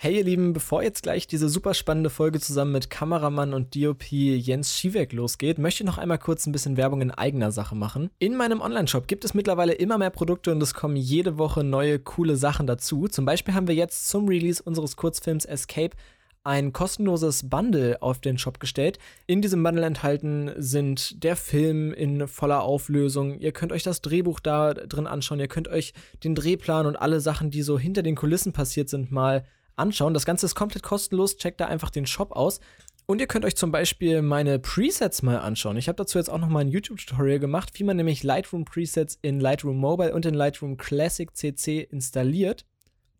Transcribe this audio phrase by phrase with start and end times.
[0.00, 4.12] Hey ihr Lieben, bevor jetzt gleich diese super spannende Folge zusammen mit Kameramann und DOP
[4.12, 8.08] Jens Schiewek losgeht, möchte ich noch einmal kurz ein bisschen Werbung in eigener Sache machen.
[8.20, 11.98] In meinem Online-Shop gibt es mittlerweile immer mehr Produkte und es kommen jede Woche neue
[11.98, 13.08] coole Sachen dazu.
[13.08, 15.96] Zum Beispiel haben wir jetzt zum Release unseres Kurzfilms Escape
[16.44, 19.00] ein kostenloses Bundle auf den Shop gestellt.
[19.26, 23.40] In diesem Bundle enthalten sind der Film in voller Auflösung.
[23.40, 25.40] Ihr könnt euch das Drehbuch da drin anschauen.
[25.40, 25.92] Ihr könnt euch
[26.22, 29.44] den Drehplan und alle Sachen, die so hinter den Kulissen passiert sind, mal
[29.78, 30.14] anschauen.
[30.14, 31.36] Das Ganze ist komplett kostenlos.
[31.36, 32.60] Checkt da einfach den Shop aus.
[33.06, 35.78] Und ihr könnt euch zum Beispiel meine Presets mal anschauen.
[35.78, 39.18] Ich habe dazu jetzt auch noch mal ein YouTube-Tutorial gemacht, wie man nämlich Lightroom Presets
[39.22, 42.66] in Lightroom Mobile und in Lightroom Classic CC installiert.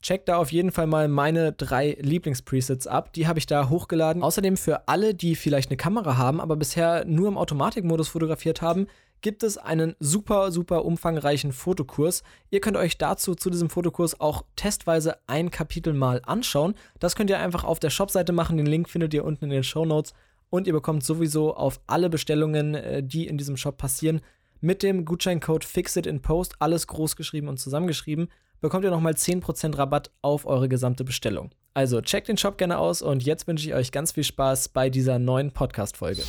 [0.03, 3.15] Checkt da auf jeden Fall mal meine drei Lieblingspresets ab.
[3.15, 4.23] Die habe ich da hochgeladen.
[4.23, 8.87] Außerdem für alle, die vielleicht eine Kamera haben, aber bisher nur im Automatikmodus fotografiert haben,
[9.21, 12.23] gibt es einen super, super umfangreichen Fotokurs.
[12.51, 16.75] Ihr könnt euch dazu zu diesem Fotokurs auch testweise ein Kapitel mal anschauen.
[16.99, 18.57] Das könnt ihr einfach auf der Shopseite machen.
[18.57, 20.15] Den Link findet ihr unten in den Show Notes.
[20.51, 24.21] Und ihr bekommt sowieso auf alle Bestellungen, äh, die in diesem Shop passieren,
[24.61, 28.29] mit dem Gutscheincode FIXITINPOST, alles groß geschrieben und zusammengeschrieben,
[28.61, 31.51] bekommt ihr nochmal 10% Rabatt auf eure gesamte Bestellung.
[31.75, 34.91] Also checkt den Shop gerne aus und jetzt wünsche ich euch ganz viel Spaß bei
[34.91, 36.23] dieser neuen Podcast-Folge.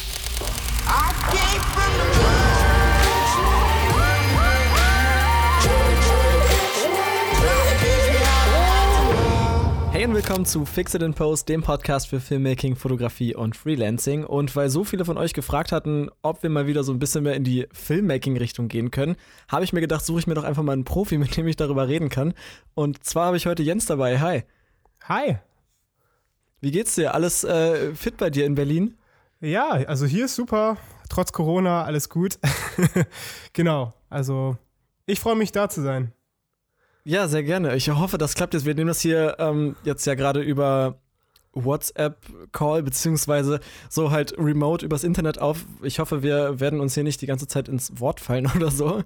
[10.00, 14.23] Hey und willkommen zu Fix It in Post, dem Podcast für Filmmaking, Fotografie und Freelancing.
[14.23, 17.25] Und weil so viele von euch gefragt hatten, ob wir mal wieder so ein bisschen
[17.25, 19.17] mehr in die Filmmaking-Richtung gehen können,
[19.50, 21.58] habe ich mir gedacht, suche ich mir doch einfach mal einen Profi, mit dem ich
[21.58, 22.33] darüber reden kann.
[22.75, 24.22] Und zwar habe ich heute Jens dabei.
[24.22, 24.44] Hi.
[25.03, 25.39] Hi.
[26.61, 27.13] Wie geht's dir?
[27.13, 28.97] Alles äh, fit bei dir in Berlin?
[29.41, 30.78] Ja, also hier ist super.
[31.09, 32.39] Trotz Corona, alles gut.
[33.52, 33.91] genau.
[34.09, 34.56] Also
[35.06, 36.13] ich freue mich da zu sein.
[37.03, 37.75] Ja, sehr gerne.
[37.75, 38.66] Ich hoffe, das klappt jetzt.
[38.66, 41.00] Wir nehmen das hier ähm, jetzt ja gerade über
[41.53, 45.66] WhatsApp-Call, beziehungsweise so halt remote übers Internet auf.
[45.81, 49.03] Ich hoffe, wir werden uns hier nicht die ganze Zeit ins Wort fallen oder so.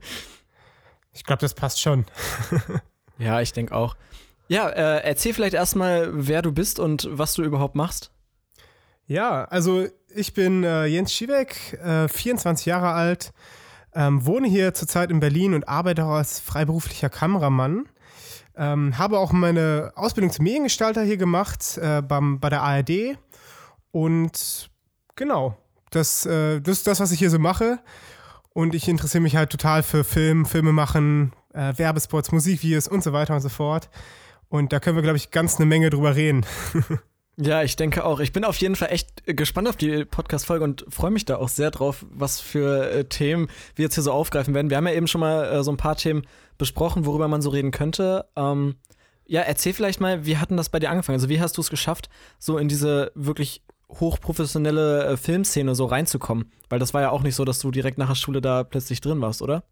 [1.13, 2.05] Ich glaube, das passt schon.
[3.17, 3.95] ja, ich denke auch.
[4.47, 8.11] Ja, äh, erzähl vielleicht erstmal, wer du bist und was du überhaupt machst.
[9.05, 13.33] Ja, also ich bin äh, Jens Schiewek, äh, 24 Jahre alt,
[13.95, 17.85] ähm, wohne hier zurzeit in Berlin und arbeite auch als freiberuflicher Kameramann.
[18.55, 23.17] Ähm, habe auch meine Ausbildung zum Mediengestalter hier gemacht äh, beim, bei der ARD.
[23.91, 24.69] Und
[25.15, 25.57] genau,
[25.89, 27.79] das, äh, das ist das, was ich hier so mache.
[28.53, 33.13] Und ich interessiere mich halt total für Film, Filme machen, äh, Werbespots, Musikvideos und so
[33.13, 33.89] weiter und so fort.
[34.49, 36.45] Und da können wir, glaube ich, ganz eine Menge drüber reden.
[37.37, 38.19] Ja, ich denke auch.
[38.19, 41.49] Ich bin auf jeden Fall echt gespannt auf die Podcast-Folge und freue mich da auch
[41.49, 44.69] sehr drauf, was für äh, Themen wir jetzt hier so aufgreifen werden.
[44.69, 46.27] Wir haben ja eben schon mal äh, so ein paar Themen
[46.59, 48.25] besprochen, worüber man so reden könnte.
[48.35, 48.75] Ähm,
[49.25, 51.15] ja, erzähl vielleicht mal, wie hat denn das bei dir angefangen?
[51.15, 56.51] Also, wie hast du es geschafft, so in diese wirklich hochprofessionelle äh, Filmszene so reinzukommen?
[56.69, 59.01] Weil das war ja auch nicht so, dass du direkt nach der Schule da plötzlich
[59.01, 59.63] drin warst, oder?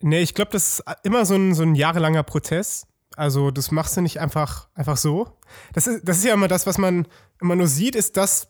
[0.00, 2.86] Nee, ich glaube, das ist immer so ein, so ein jahrelanger Prozess.
[3.16, 5.28] Also das machst du nicht einfach, einfach so.
[5.72, 7.06] Das ist, das ist ja immer das, was man
[7.40, 8.48] immer nur sieht, ist das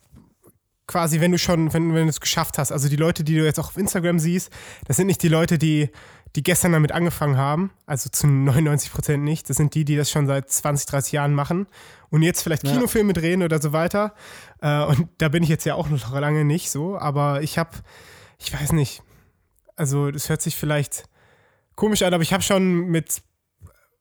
[0.87, 2.73] quasi, wenn du schon, wenn, wenn du es geschafft hast.
[2.73, 4.51] Also die Leute, die du jetzt auch auf Instagram siehst,
[4.87, 5.91] das sind nicht die Leute, die,
[6.37, 9.49] die gestern damit angefangen haben, also zu 99 Prozent nicht.
[9.49, 11.67] Das sind die, die das schon seit 20, 30 Jahren machen
[12.11, 13.21] und jetzt vielleicht Kinofilme ja.
[13.21, 14.15] drehen oder so weiter.
[14.61, 17.71] Äh, und da bin ich jetzt ja auch noch lange nicht so, aber ich habe,
[18.39, 19.03] ich weiß nicht,
[19.77, 21.05] also das hört sich vielleicht
[21.77, 23.23] komisch an, aber ich habe schon mit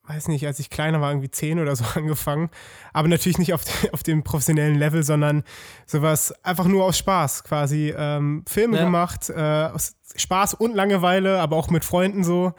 [0.06, 2.50] weiß nicht, als ich kleiner war, irgendwie zehn oder so angefangen.
[2.92, 5.44] Aber natürlich nicht auf, de, auf dem professionellen Level, sondern
[5.86, 7.94] sowas einfach nur aus Spaß quasi.
[7.96, 8.84] Ähm, Filme ja.
[8.84, 12.54] gemacht, äh, aus Spaß und Langeweile, aber auch mit Freunden so.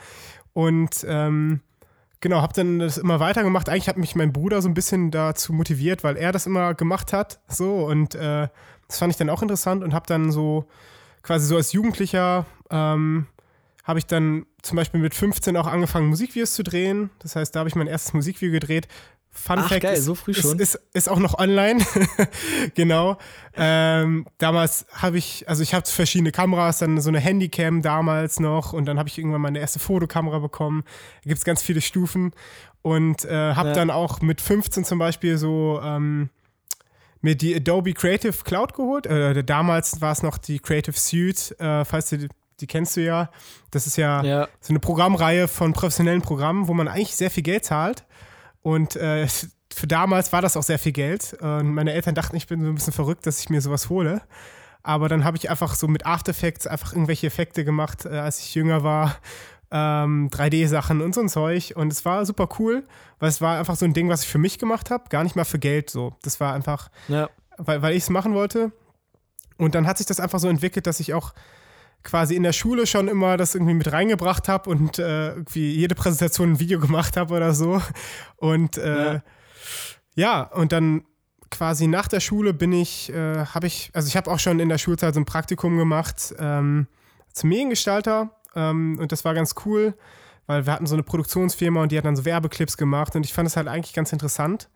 [0.53, 1.61] Und ähm,
[2.21, 3.69] genau, habe dann das immer weitergemacht.
[3.69, 7.13] Eigentlich hat mich mein Bruder so ein bisschen dazu motiviert, weil er das immer gemacht
[7.13, 7.41] hat.
[7.49, 8.49] So und äh,
[8.89, 10.67] das fand ich dann auch interessant und habe dann so
[11.23, 13.27] quasi so als Jugendlicher ähm,
[13.85, 17.11] habe ich dann zum Beispiel mit 15 auch angefangen, Musikvideos zu drehen.
[17.21, 18.89] Das heißt, da habe ich mein erstes Musikvideo gedreht.
[19.31, 20.59] Fun Ach, Fact geil, ist, so früh schon.
[20.59, 21.85] Ist, ist, ist auch noch online.
[22.75, 23.19] genau.
[23.57, 28.73] Ähm, damals habe ich, also ich habe verschiedene Kameras, dann so eine Handycam damals noch
[28.73, 30.85] und dann habe ich irgendwann meine erste Fotokamera bekommen.
[31.25, 32.33] Da gibt es ganz viele Stufen
[32.83, 33.75] und äh, habe ja.
[33.75, 36.31] dann auch mit 15 zum Beispiel so ähm,
[37.21, 39.07] mir die Adobe Creative Cloud geholt.
[39.07, 42.29] Äh, damals war es noch die Creative Suite, äh, falls du
[42.61, 43.31] die kennst du ja.
[43.71, 47.43] Das ist ja, ja, so eine Programmreihe von professionellen Programmen, wo man eigentlich sehr viel
[47.43, 48.05] Geld zahlt.
[48.63, 49.27] Und äh,
[49.73, 51.37] für damals war das auch sehr viel Geld.
[51.41, 54.23] Und meine Eltern dachten, ich bin so ein bisschen verrückt, dass ich mir sowas hole.
[54.83, 58.39] Aber dann habe ich einfach so mit After Effects einfach irgendwelche Effekte gemacht, äh, als
[58.41, 59.17] ich jünger war.
[59.71, 61.73] ähm, 3D-Sachen und so ein Zeug.
[61.75, 62.87] Und es war super cool,
[63.19, 65.35] weil es war einfach so ein Ding, was ich für mich gemacht habe, gar nicht
[65.35, 66.15] mal für Geld so.
[66.23, 67.29] Das war einfach, Ja.
[67.57, 68.71] weil, weil ich es machen wollte.
[69.57, 71.33] Und dann hat sich das einfach so entwickelt, dass ich auch
[72.05, 75.95] quasi in der Schule schon immer das irgendwie mit reingebracht habe und äh, irgendwie jede
[75.95, 77.83] Präsentation ein Video gemacht habe oder so.
[78.37, 79.23] Und äh, Ja.
[80.15, 80.43] ja.
[80.43, 81.05] und dann
[81.51, 84.69] quasi nach der Schule bin ich, äh, habe ich, also ich habe auch schon in
[84.69, 86.87] der Schulzeit so ein Praktikum gemacht ähm,
[87.33, 89.95] zum Mediengestalter ähm, und das war ganz cool,
[90.47, 93.33] weil wir hatten so eine Produktionsfirma und die hat dann so Werbeclips gemacht und ich
[93.33, 94.69] fand es halt eigentlich ganz interessant.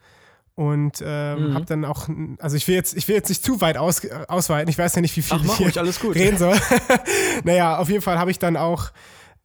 [0.59, 1.55] Und ähm, Mhm.
[1.55, 2.09] habe dann auch,
[2.41, 5.01] also ich will jetzt, ich will jetzt nicht zu weit aus, ausweiten, ich weiß ja
[5.03, 6.17] nicht, wie viel Ach, ich hier ruhig, alles gut.
[6.17, 6.57] reden soll.
[7.45, 8.91] naja, auf jeden Fall habe ich dann auch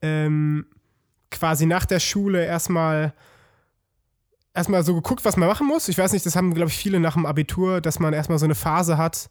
[0.01, 0.65] ähm,
[1.29, 3.13] quasi nach der Schule erstmal
[4.55, 5.87] erstmal so geguckt, was man machen muss.
[5.87, 8.45] Ich weiß nicht, das haben, glaube ich, viele nach dem Abitur, dass man erstmal so
[8.45, 9.29] eine Phase hat,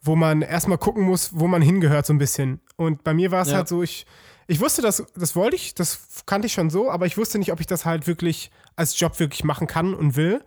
[0.00, 2.60] wo man erstmal gucken muss, wo man hingehört, so ein bisschen.
[2.76, 3.56] Und bei mir war es Ja.
[3.58, 4.06] halt so, ich,
[4.46, 7.52] ich wusste, das, das wollte ich, das kannte ich schon so, aber ich wusste nicht,
[7.52, 10.42] ob ich das halt wirklich als Job wirklich machen kann und will.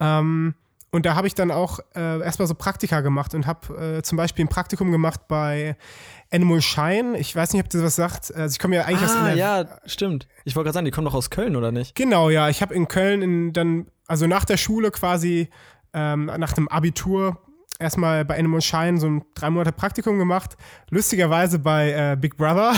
[0.00, 0.54] Ähm,
[0.92, 4.16] und da habe ich dann auch äh, erstmal so Praktika gemacht und habe äh, zum
[4.16, 5.76] Beispiel ein Praktikum gemacht bei
[6.32, 7.18] Animal Shine.
[7.18, 8.34] Ich weiß nicht, ob das was sagt.
[8.34, 9.38] Also ich komme ja eigentlich aus Ah, NRW.
[9.38, 10.26] ja, stimmt.
[10.44, 11.94] Ich wollte gerade sagen, die kommen doch aus Köln, oder nicht?
[11.96, 12.48] Genau, ja.
[12.48, 15.50] Ich habe in Köln in, dann, also nach der Schule quasi,
[15.92, 17.38] ähm, nach dem Abitur,
[17.78, 20.56] erstmal bei Animal Shine so ein drei Monate Praktikum gemacht.
[20.90, 22.72] Lustigerweise bei äh, Big Brother.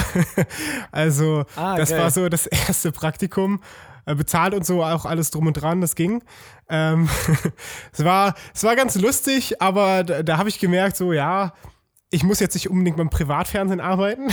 [0.93, 2.01] also, Ah, das geil.
[2.01, 3.61] war so das erste Praktikum.
[4.09, 6.23] Äh, bezahlt und so, auch alles drum und dran, das ging.
[6.71, 7.11] Ähm,
[7.93, 11.53] es, war, es war ganz lustig, aber da, da habe ich gemerkt, so, ja,
[12.09, 14.29] ich muss jetzt nicht unbedingt beim Privatfernsehen arbeiten.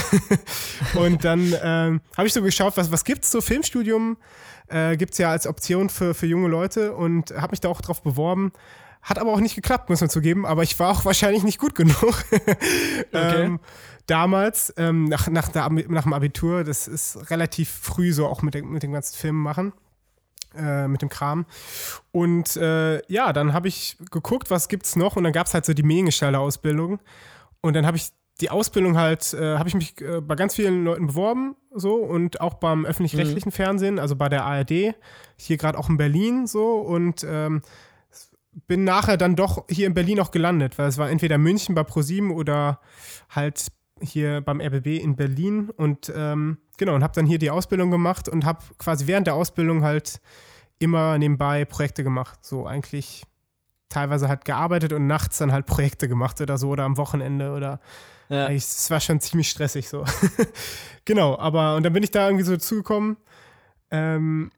[0.94, 3.42] und dann ähm, habe ich so geschaut, was, was gibt es so?
[3.42, 4.16] Filmstudium
[4.69, 7.81] äh, gibt es ja als Option für, für junge Leute und habe mich da auch
[7.81, 8.54] drauf beworben.
[9.01, 11.75] Hat aber auch nicht geklappt, muss man zugeben, aber ich war auch wahrscheinlich nicht gut
[11.75, 12.24] genug.
[13.12, 13.60] ähm,
[14.07, 18.54] damals, ähm, nach, nach, der, nach dem Abitur, das ist relativ früh so auch mit,
[18.54, 19.74] dem- mit dem ganzen Film machen,
[20.56, 21.46] äh, mit dem Kram.
[22.12, 25.66] Und äh, ja, dann habe ich geguckt, was gibt's noch und dann gab es halt
[25.66, 27.00] so die Mediengestalter-Ausbildung.
[27.62, 28.10] Und dann habe ich
[28.42, 32.42] die Ausbildung halt, äh, habe ich mich äh, bei ganz vielen Leuten beworben, so und
[32.42, 34.94] auch beim öffentlich-rechtlichen Fernsehen, also bei der ARD,
[35.38, 37.62] hier gerade auch in Berlin so und ähm,
[38.68, 41.84] bin nachher dann doch hier in Berlin auch gelandet, weil es war entweder München bei
[41.84, 42.80] ProSieben oder
[43.30, 43.68] halt
[44.01, 48.27] hier beim RBB in Berlin und ähm, genau und habe dann hier die Ausbildung gemacht
[48.30, 50.19] und habe quasi während der Ausbildung halt
[50.80, 53.24] immer nebenbei Projekte gemacht, so eigentlich
[53.88, 57.80] teilweise halt gearbeitet und nachts dann halt Projekte gemacht oder so oder am Wochenende oder
[58.27, 58.50] Ja.
[58.50, 60.03] es war schon ziemlich stressig so.
[61.06, 63.15] genau, aber und dann bin ich da irgendwie so zugekommen.
[63.91, 64.51] Ähm,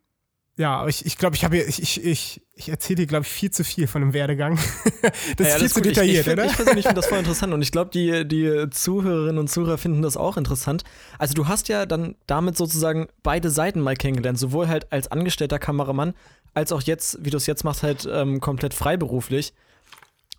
[0.56, 3.24] ja, ich glaube, ich, glaub, ich habe hier- ich, ich, ich, ich erzähle dir, glaube
[3.26, 4.58] ich, viel zu viel von dem Werdegang.
[5.38, 5.86] das Ja, ist viel zu gut.
[5.86, 6.46] detailliert, ich, ich, find- oder?
[6.50, 10.02] Ich persönlich finde das voll interessant und ich glaube, die, die Zuhörerinnen und Zuhörer finden
[10.02, 10.84] das auch interessant.
[11.20, 15.60] Also du hast ja dann damit sozusagen beide Seiten mal kennengelernt, sowohl halt als angestellter
[15.60, 16.14] Kameramann,
[16.54, 19.54] als auch jetzt, wie du es jetzt machst, halt ähm, komplett freiberuflich.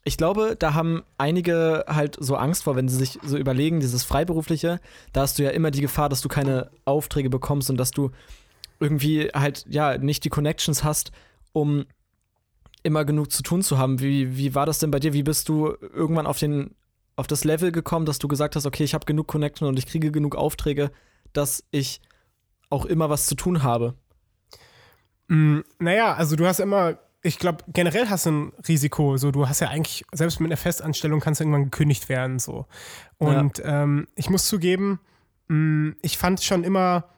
[0.05, 4.05] Ich glaube, da haben einige halt so Angst vor, wenn sie sich so überlegen, dieses
[4.05, 4.81] Freiberufliche,
[5.13, 8.11] da hast du ja immer die Gefahr, dass du keine Aufträge bekommst und dass du
[8.81, 11.13] irgendwie halt, ja, nicht die Connections hast,
[11.53, 11.85] um
[12.83, 14.01] immer genug zu tun zu haben.
[14.01, 15.13] Wie, wie war das denn bei dir?
[15.13, 16.75] Wie bist du irgendwann auf, den,
[17.17, 19.87] auf das Level gekommen, dass du gesagt hast, okay, ich habe genug Connection und ich
[19.87, 20.91] kriege genug Aufträge,
[21.33, 22.01] dass ich
[22.71, 23.95] auch immer was zu tun habe?
[25.29, 29.17] Mm, naja, also du hast immer, ich glaube, generell hast du ein Risiko.
[29.17, 32.39] So, du hast ja eigentlich, selbst mit einer Festanstellung kannst du irgendwann gekündigt werden.
[32.39, 32.67] So.
[33.19, 35.01] Und ähm, ich muss zugeben,
[35.49, 37.09] mm, ich fand schon immer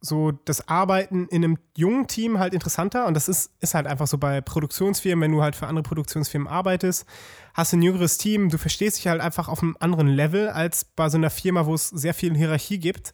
[0.00, 3.06] so das Arbeiten in einem jungen Team halt interessanter.
[3.06, 6.48] Und das ist, ist halt einfach so bei Produktionsfirmen, wenn du halt für andere Produktionsfirmen
[6.48, 7.06] arbeitest,
[7.54, 10.84] hast du ein jüngeres Team, du verstehst dich halt einfach auf einem anderen Level als
[10.84, 13.12] bei so einer Firma, wo es sehr viel Hierarchie gibt.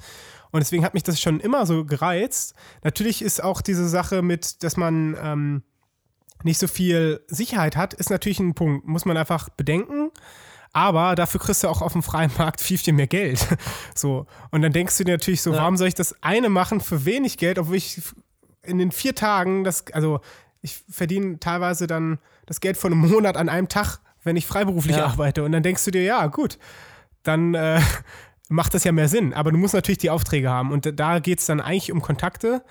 [0.53, 2.55] Und deswegen hat mich das schon immer so gereizt.
[2.85, 5.63] Natürlich ist auch diese Sache mit, dass man ähm,
[6.45, 8.87] nicht so viel Sicherheit hat, ist natürlich ein Punkt.
[8.87, 10.11] Muss man einfach bedenken.
[10.77, 13.47] Aber dafür kriegst du auch auf dem freien Markt viel, viel mehr Geld.
[13.95, 14.27] So.
[14.51, 15.61] Und dann denkst du dir natürlich so, Ja.
[15.63, 18.03] warum soll ich das eine machen für wenig Geld, obwohl ich
[18.63, 20.21] in den vier Tagen das, also
[20.61, 24.97] ich verdiene teilweise dann das Geld von einem Monat an einem Tag, wenn ich freiberuflich
[24.97, 25.07] Ja.
[25.07, 25.45] arbeite.
[25.45, 26.59] Und dann denkst du dir, ja, gut,
[27.23, 27.81] dann äh,
[28.51, 29.33] macht das ja mehr Sinn.
[29.33, 30.73] Aber du musst natürlich die Aufträge haben.
[30.73, 32.63] Und da geht es dann eigentlich um Kontakte.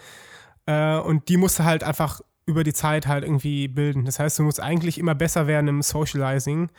[0.68, 4.06] Äh, und die musst du halt einfach über die Zeit halt irgendwie bilden.
[4.06, 6.70] Das heißt, du musst eigentlich immer besser werden im Socializing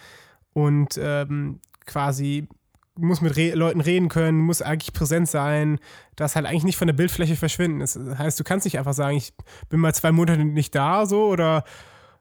[0.57, 2.49] und ähm, quasi
[2.95, 5.79] muss mit Re Leuten reden können, muss eigentlich präsent sein,
[6.17, 7.81] das halt eigentlich nicht von der Bildfläche verschwinden.
[7.81, 9.35] Das heißt, du kannst nicht einfach sagen, ich
[9.69, 11.65] bin mal zwei Monate nicht da so oder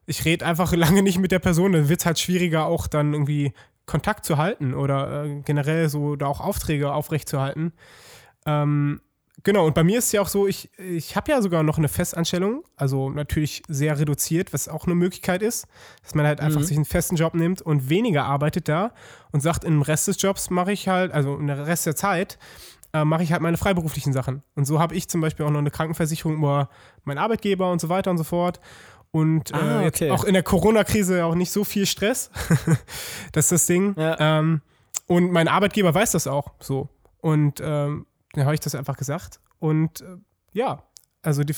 [0.04, 3.14] ich rede einfach lange nicht mit der Person, dann wird es halt schwieriger auch dann
[3.14, 3.54] irgendwie
[3.86, 7.72] Kontakt zu halten oder äh, generell so da auch Aufträge aufrechtzuerhalten.
[8.44, 9.00] Ähm,
[9.44, 11.78] Genau, und bei mir ist es ja auch so, ich, ich habe ja sogar noch
[11.78, 15.66] eine Festanstellung, also natürlich sehr reduziert, was auch eine Möglichkeit ist,
[16.02, 16.64] dass man halt einfach Mhm.
[16.64, 18.92] sich einen festen Job nimmt und weniger arbeitet da
[19.32, 22.38] und sagt, im Rest des Jobs mache ich halt, also im Rest der Zeit,
[22.92, 24.42] äh, mache ich halt meine freiberuflichen Sachen.
[24.54, 26.70] Und so habe ich zum Beispiel auch noch eine Krankenversicherung über
[27.04, 28.60] meinen Arbeitgeber und so weiter und so fort.
[29.12, 30.10] Und Ah, äh, okay.
[30.10, 32.30] auch in der Corona-Krise auch nicht so viel Stress.
[33.32, 33.94] das ist das Ding.
[33.98, 34.16] Ja.
[34.38, 34.60] Ähm,
[35.06, 36.88] und mein Arbeitgeber weiß das auch so.
[37.20, 39.40] Und ähm, dann habe ich das einfach gesagt.
[39.58, 40.16] Und äh,
[40.52, 40.82] ja,
[41.22, 41.54] also die,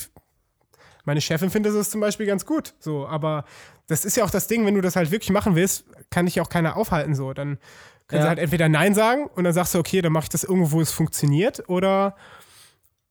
[1.04, 2.74] meine Chefin findet das zum Beispiel ganz gut.
[2.78, 3.44] So, aber
[3.86, 6.40] das ist ja auch das Ding, wenn du das halt wirklich machen willst, kann dich
[6.40, 7.14] auch keiner aufhalten.
[7.14, 7.58] So, dann
[8.06, 8.22] können Ja.
[8.22, 10.72] sie halt entweder Nein sagen und dann sagst du, okay, dann mache ich das irgendwo,
[10.72, 12.16] wo es funktioniert, oder,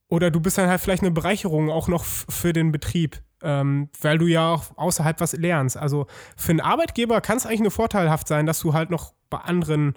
[0.07, 3.21] oder du bist dann halt vielleicht eine Bereicherung auch noch für den Betrieb.
[3.43, 5.77] Ähm, weil du ja auch außerhalb was lernst.
[5.77, 9.37] Also für einen Arbeitgeber kann es eigentlich nur vorteilhaft sein, dass du halt noch bei
[9.37, 9.93] anderen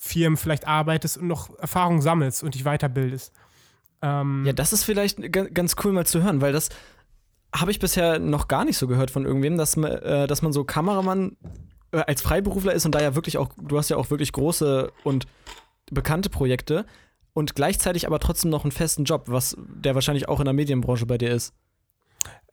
[0.00, 3.32] Firmen vielleicht arbeitest und noch Erfahrung sammelst und dich weiterbildest.
[4.00, 6.68] Ähm, Ja, das ist vielleicht ga- ganz cool mal zu hören, weil das
[7.54, 10.62] habe ich bisher noch gar nicht so gehört von irgendwem, dass, äh, dass man so
[10.64, 11.36] Kameramann
[11.92, 14.92] äh, als Freiberufler ist und da ja wirklich auch, du hast ja auch wirklich große
[15.02, 15.26] und
[15.90, 16.86] bekannte Projekte
[17.32, 21.06] und gleichzeitig aber trotzdem noch einen festen Job, was der wahrscheinlich auch in der Medienbranche
[21.06, 21.54] bei dir ist.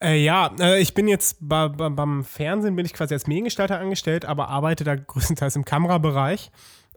[0.02, 3.78] Äh, ja, äh, ich bin jetzt bei, bei, beim Fernsehen bin ich quasi als Mediengestalter
[3.78, 6.50] angestellt, aber arbeite da größtenteils im Kamerabereich.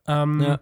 [0.08, 0.60] Ähm, Ja.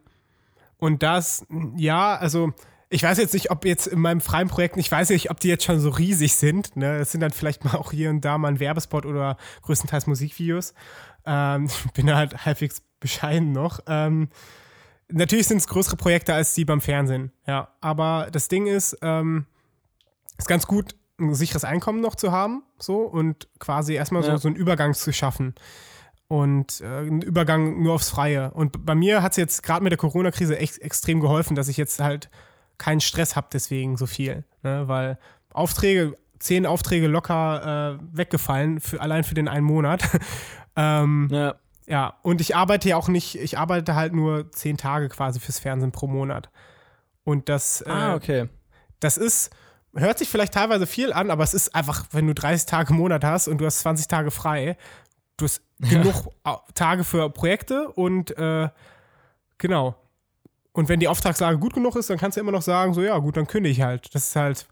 [0.79, 2.53] Und das, ja, also
[2.89, 5.48] ich weiß jetzt nicht, ob jetzt in meinem freien Projekt, ich weiß nicht, ob die
[5.50, 6.75] jetzt schon so riesig sind.
[6.77, 6.98] Ne?
[6.98, 10.74] Es sind dann vielleicht mal auch hier und da mal ein Werbespot oder größtenteils Musikvideos.
[11.25, 13.79] Ähm, ich bin halt halbwegs bescheiden noch.
[13.88, 14.29] Ähm,
[15.10, 17.70] natürlich sind es größere Projekte als die beim Fernsehen, ja.
[17.82, 19.46] Aber das Ding ist, ähm,
[20.38, 24.38] ist ganz gut, ein sicheres Einkommen noch zu haben, so und quasi erstmal so, Ja.
[24.38, 25.56] so einen Übergang zu schaffen.
[26.29, 28.51] Und äh, einen Übergang nur aufs Freie.
[28.51, 31.77] Und bei mir hat es jetzt gerade mit der Corona-Krise echt extrem geholfen, dass ich
[31.77, 32.29] jetzt halt
[32.77, 34.43] keinen Stress habe, deswegen so viel.
[34.62, 34.88] Ne?
[34.88, 35.17] Weil
[35.53, 40.03] Aufträge, zehn Aufträge locker äh, weggefallen, für, allein für den einen Monat.
[40.75, 41.55] ähm, Ja.
[41.88, 45.60] ja, und ich arbeite ja auch nicht, ich arbeite halt nur zehn Tage quasi fürs
[45.60, 46.50] Fernsehen pro Monat.
[47.24, 48.50] Und das, Ah, äh, okay.
[49.00, 49.50] das ist,
[49.96, 52.98] hört sich vielleicht teilweise viel an, aber es ist einfach, wenn du 30 Tage im
[53.00, 54.77] Monat hast und du hast 20 Tage frei,
[55.38, 58.70] du hast genug Au- Tage für Projekte und äh,
[59.58, 59.96] genau.
[60.74, 63.17] Und wenn die Auftragslage gut genug ist, dann kannst du immer noch sagen, so ja,
[63.17, 64.13] gut, dann kündige ich halt.
[64.13, 64.67] Das ist halt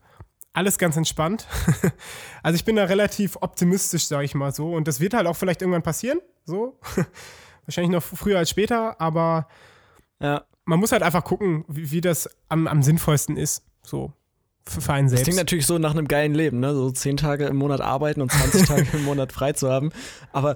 [0.53, 1.48] alles ganz entspannt.
[2.43, 4.74] also ich bin da relativ optimistisch, sage ich mal so.
[4.74, 6.79] Und das wird halt auch vielleicht irgendwann passieren, so.
[7.65, 9.48] Wahrscheinlich noch früher als später, aber
[10.19, 10.43] Ja.
[10.65, 13.63] man muss halt einfach gucken, wie, wie das am, am sinnvollsten ist.
[13.81, 14.13] So.
[14.67, 15.38] Für, einen Das klingt selbst.
[15.38, 16.74] natürlich so nach einem geilen Leben, ne?
[16.74, 19.91] So zehn Tage im Monat arbeiten und 20 Tage im Monat frei zu haben.
[20.34, 20.55] Aber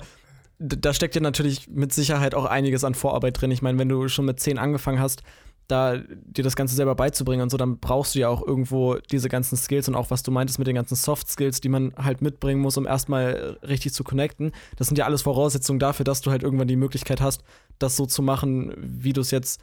[0.59, 3.51] da steckt ja natürlich mit Sicherheit auch einiges an Vorarbeit drin.
[3.51, 5.23] Ich meine, wenn du schon mit zehn angefangen hast,
[5.69, 9.29] da dir das Ganze selber beizubringen und so, dann brauchst du ja auch irgendwo diese
[9.29, 12.21] ganzen Skills und auch was du meintest mit den ganzen Soft Skills, die man halt
[12.21, 14.51] mitbringen muss, um erstmal richtig zu connecten.
[14.77, 17.43] Das sind ja alles Voraussetzungen dafür, dass du halt irgendwann die Möglichkeit hast,
[17.77, 19.61] das so zu machen, wie du es jetzt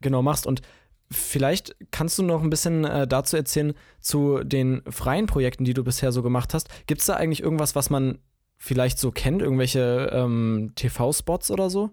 [0.00, 0.46] genau machst.
[0.46, 0.62] Und
[1.10, 5.84] vielleicht kannst du noch ein bisschen äh, dazu erzählen, zu den freien Projekten, die du
[5.84, 6.68] bisher so gemacht hast.
[6.86, 8.18] Gibt es da eigentlich irgendwas, was man
[8.58, 9.42] vielleicht so kennt?
[9.42, 11.90] Irgendwelche ähm, TV-Spots oder so?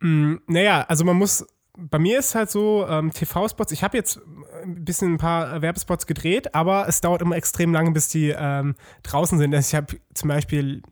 [0.00, 1.46] Mm, naja, also man muss,
[1.76, 4.20] bei mir ist halt so, ähm, TV-Spots, ich habe jetzt
[4.62, 8.74] ein bisschen ein paar Werbespots gedreht, aber es dauert immer extrem lange, bis die ähm,
[9.02, 9.54] draußen sind.
[9.54, 10.82] Also ich habe zum Beispiel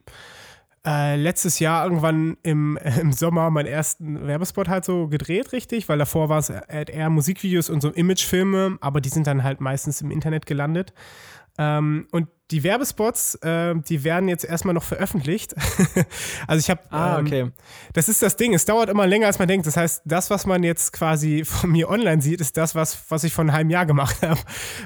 [0.86, 5.98] äh, letztes Jahr irgendwann im, im Sommer meinen ersten Werbespot halt so gedreht, richtig, weil
[5.98, 10.00] davor war es halt eher Musikvideos und so Imagefilme, aber die sind dann halt meistens
[10.00, 10.92] im Internet gelandet.
[11.58, 15.54] Ähm, und die Werbespots, äh, die werden jetzt erstmal noch veröffentlicht.
[16.46, 17.50] also ich habe Ah, ähm, okay.
[17.92, 18.54] das ist das Ding.
[18.54, 19.66] Es dauert immer länger, als man denkt.
[19.66, 23.24] Das heißt, das, was man jetzt quasi von mir online sieht, ist das, was, was
[23.24, 24.40] ich vor einem halben Jahr gemacht habe.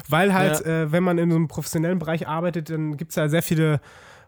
[0.07, 3.27] Weil halt, äh, wenn man in so einem professionellen Bereich arbeitet, dann gibt es ja
[3.29, 3.79] sehr viele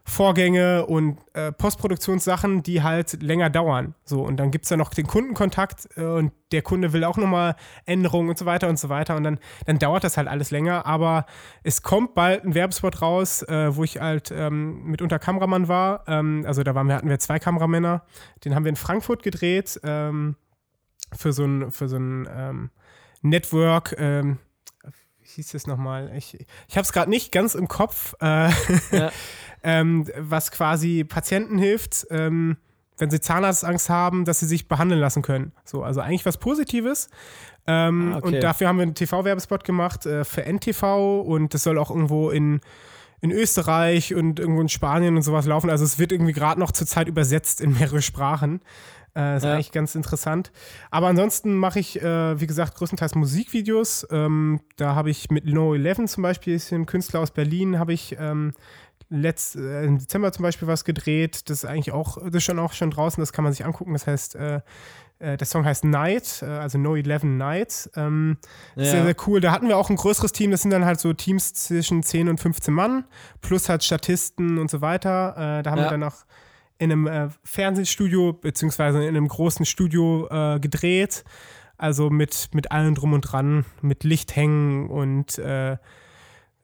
[0.04, 3.94] Vorgänge und äh, Postproduktionssachen, die halt länger dauern.
[4.04, 7.16] So, und dann gibt es ja noch den Kundenkontakt äh, und der Kunde will auch
[7.16, 7.54] nochmal
[7.86, 9.16] Änderungen und so weiter und so weiter.
[9.16, 10.86] Und dann, dann dauert das halt alles länger.
[10.86, 11.26] Aber
[11.62, 16.04] es kommt bald ein Werbespot raus, äh, wo ich halt ähm, mitunter Kameramann war.
[16.08, 18.02] Ähm, also da waren wir, hatten wir zwei Kameramänner.
[18.44, 20.36] Den haben wir in Frankfurt gedreht ähm,
[21.12, 22.70] für so ein, für so ein ähm,
[23.22, 23.94] Network.
[23.98, 24.38] Ähm,
[25.20, 26.10] wie hieß das nochmal?
[26.16, 26.36] Ich,
[26.68, 28.14] ich habe es gerade nicht ganz im Kopf.
[28.20, 28.50] Äh,
[28.90, 29.12] Ja.
[29.62, 32.56] ähm, was quasi Patienten hilft, ähm,
[32.98, 35.52] wenn sie Zahnarztangst haben, dass sie sich behandeln lassen können.
[35.64, 37.08] So, also eigentlich was Positives.
[37.66, 38.26] Ähm, Ah, okay.
[38.26, 42.30] Und dafür haben wir einen TV-Werbespot gemacht äh, für NTV und das soll auch irgendwo
[42.30, 42.60] in,
[43.20, 45.70] in Österreich und irgendwo in Spanien und sowas laufen.
[45.70, 48.60] Also es wird irgendwie gerade noch zurzeit übersetzt in mehrere Sprachen.
[49.14, 49.54] Äh, ist ja.
[49.54, 50.52] eigentlich ganz interessant.
[50.90, 54.06] Aber ansonsten mache ich, äh, wie gesagt, größtenteils Musikvideos.
[54.10, 57.92] Ähm, da habe ich mit No 11 zum Beispiel, ist ein Künstler aus Berlin, habe
[57.92, 58.52] ich ähm,
[59.10, 61.50] letzt, äh, im Dezember zum Beispiel was gedreht.
[61.50, 63.92] Das ist eigentlich auch, das ist schon auch schon draußen, das kann man sich angucken.
[63.92, 64.60] Das heißt, äh,
[65.18, 67.90] äh, der Song heißt Night, äh, also No 11 Night.
[67.94, 68.38] Ähm,
[68.76, 68.84] ja.
[68.84, 69.40] Sehr, sehr cool.
[69.40, 70.50] Da hatten wir auch ein größeres Team.
[70.50, 73.04] Das sind dann halt so Teams zwischen 10 und 15 Mann,
[73.42, 75.58] plus halt Statisten und so weiter.
[75.58, 75.84] Äh, da haben ja.
[75.84, 76.24] wir dann auch
[76.78, 81.24] in einem äh, Fernsehstudio, beziehungsweise in einem großen Studio äh, gedreht.
[81.76, 85.76] Also mit, mit allem drum und dran, mit Lichthängen und äh,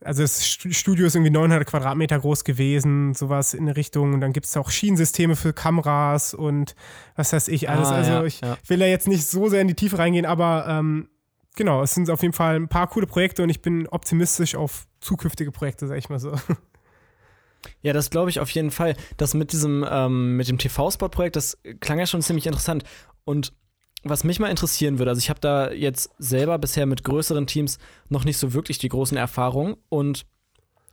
[0.07, 4.15] also das Studio ist irgendwie 900 Quadratmeter groß gewesen, sowas in der Richtung.
[4.15, 6.77] Und dann gibt es auch Schienensysteme für Kameras und
[7.17, 7.89] was weiß ich alles.
[7.89, 8.57] Ah, also ja, ich ja.
[8.69, 11.09] will da jetzt nicht so sehr in die Tiefe reingehen, aber ähm,
[11.57, 14.87] genau, es sind auf jeden Fall ein paar coole Projekte und ich bin optimistisch auf
[15.01, 16.33] zukünftige Projekte, sag ich mal so.
[17.83, 18.95] Ja, das glaube ich auf jeden Fall.
[19.17, 22.85] Das mit diesem, ähm, mit dem TV-Spot-Projekt, das klang ja schon ziemlich interessant.
[23.25, 23.55] Und
[24.09, 27.79] was mich mal interessieren würde, also ich habe da jetzt selber bisher mit größeren Teams
[28.09, 30.27] noch nicht so wirklich die großen Erfahrungen und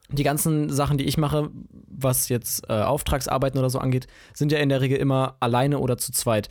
[0.09, 1.49] die ganzen Sachen, die ich mache,
[1.87, 5.97] was jetzt äh, Auftragsarbeiten oder so angeht, sind ja in der Regel immer alleine oder
[5.97, 6.49] zu zweit.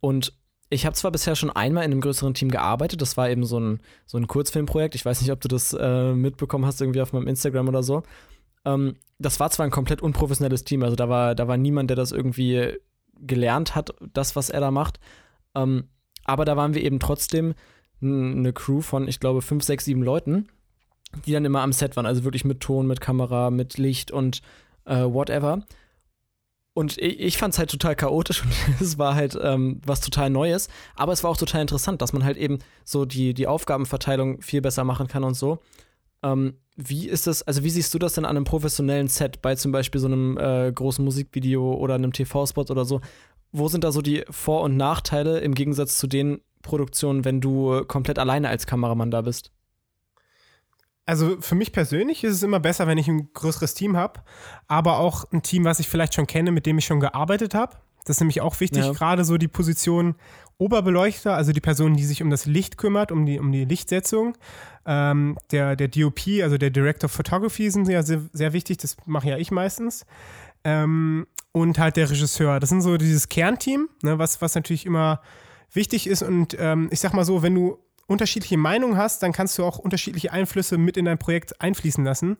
[0.00, 0.32] Und
[0.70, 3.60] ich habe zwar bisher schon einmal in einem größeren Team gearbeitet, das war eben so
[3.60, 4.94] ein, so ein Kurzfilmprojekt.
[4.94, 8.02] Ich weiß nicht, ob du das äh, mitbekommen hast, irgendwie auf meinem Instagram oder so.
[8.64, 11.96] Ähm, das war zwar ein komplett unprofessionelles Team, also da war, da war niemand, der
[11.96, 12.78] das irgendwie
[13.20, 14.98] gelernt hat, das, was er da macht.
[15.54, 15.88] Ähm,
[16.24, 17.54] aber da waren wir eben trotzdem
[18.02, 20.48] eine Crew von, ich glaube, fünf, sechs, sieben Leuten,
[21.26, 22.06] die dann immer am Set waren.
[22.06, 24.42] Also wirklich mit Ton, mit Kamera, mit Licht und
[24.84, 25.62] äh, whatever.
[26.74, 30.28] Und ich, ich fand es halt total chaotisch und es war halt ähm, was total
[30.30, 30.68] Neues.
[30.96, 34.60] Aber es war auch total interessant, dass man halt eben so die, die Aufgabenverteilung viel
[34.60, 35.60] besser machen kann und so.
[36.22, 39.54] Ähm, wie ist das, also wie siehst du das denn an einem professionellen Set, bei
[39.54, 43.00] zum Beispiel so einem äh, großen Musikvideo oder einem TV-Spot oder so?
[43.54, 47.84] Wo sind da so die Vor- und Nachteile im Gegensatz zu den Produktionen, wenn du
[47.84, 49.52] komplett alleine als Kameramann da bist?
[51.06, 54.20] Also für mich persönlich ist es immer besser, wenn ich ein größeres Team habe,
[54.66, 57.76] aber auch ein Team, was ich vielleicht schon kenne, mit dem ich schon gearbeitet habe.
[58.04, 58.92] Das ist nämlich auch wichtig, ja.
[58.92, 60.16] gerade so die Position
[60.58, 64.36] Oberbeleuchter, also die Person, die sich um das Licht kümmert, um die, um die Lichtsetzung.
[64.86, 68.96] Ähm, der, der DOP, also der Director of Photography, sind ja sehr, sehr wichtig, das
[69.06, 70.06] mache ja ich meistens.
[70.64, 72.58] Ähm, und halt der Regisseur.
[72.58, 75.20] Das sind so dieses Kernteam, ne, was, was natürlich immer
[75.72, 76.22] wichtig ist.
[76.22, 79.78] Und ähm, ich sag mal so, wenn du unterschiedliche Meinungen hast, dann kannst du auch
[79.78, 82.38] unterschiedliche Einflüsse mit in dein Projekt einfließen lassen.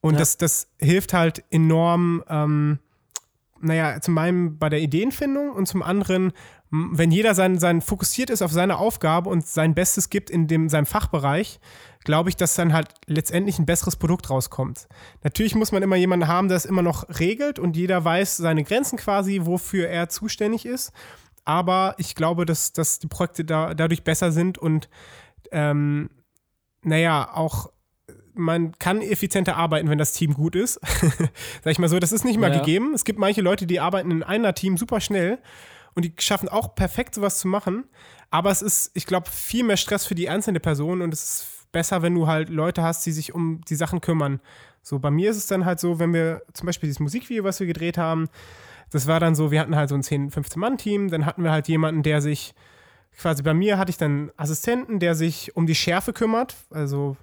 [0.00, 0.20] Und ja.
[0.20, 2.78] das, das hilft halt enorm, ähm,
[3.60, 6.32] naja, zum einen bei der Ideenfindung und zum anderen,
[6.70, 10.68] wenn jeder sein, sein fokussiert ist auf seine Aufgabe und sein Bestes gibt in dem,
[10.68, 11.58] seinem Fachbereich,
[12.06, 14.86] glaube ich, dass dann halt letztendlich ein besseres Produkt rauskommt.
[15.24, 18.62] Natürlich muss man immer jemanden haben, der es immer noch regelt und jeder weiß seine
[18.62, 20.92] Grenzen quasi, wofür er zuständig ist.
[21.44, 24.88] Aber ich glaube, dass, dass die Projekte da, dadurch besser sind und
[25.50, 26.08] ähm,
[26.82, 27.70] naja, auch
[28.34, 30.78] man kann effizienter arbeiten, wenn das Team gut ist.
[31.64, 32.58] Sag ich mal so, das ist nicht mal ja.
[32.60, 32.94] gegeben.
[32.94, 35.38] Es gibt manche Leute, die arbeiten in einer Team super schnell
[35.94, 37.84] und die schaffen auch perfekt sowas zu machen.
[38.30, 41.55] Aber es ist, ich glaube, viel mehr Stress für die einzelne Person und es ist
[41.76, 44.40] besser, wenn du halt Leute hast, die sich um die Sachen kümmern.
[44.80, 47.60] So, bei mir ist es dann halt so, wenn wir zum Beispiel dieses Musikvideo, was
[47.60, 48.28] wir gedreht haben,
[48.90, 51.68] das war dann so, wir hatten halt so ein 10-, 15-Mann-Team, dann hatten wir halt
[51.68, 52.54] jemanden, der sich
[53.18, 57.18] quasi bei mir hatte ich dann einen Assistenten, der sich um die Schärfe kümmert, also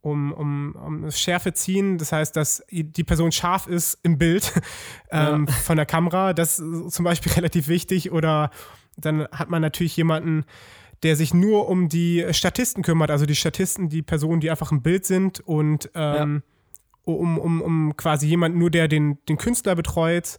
[0.00, 1.98] um, um, um das Schärfe ziehen.
[1.98, 4.54] Das heißt, dass die Person scharf ist im Bild
[5.10, 5.52] ähm, ja.
[5.52, 6.32] von der Kamera.
[6.32, 8.10] Das ist zum Beispiel relativ wichtig.
[8.10, 8.50] Oder
[8.96, 10.46] dann hat man natürlich jemanden,
[11.02, 14.82] der sich nur um die Statisten kümmert, also die Statisten, die Personen, die einfach im
[14.82, 16.42] Bild sind und ähm,
[17.06, 17.12] ja.
[17.12, 20.38] um, um, um quasi jemand nur, der den, den Künstler betreut.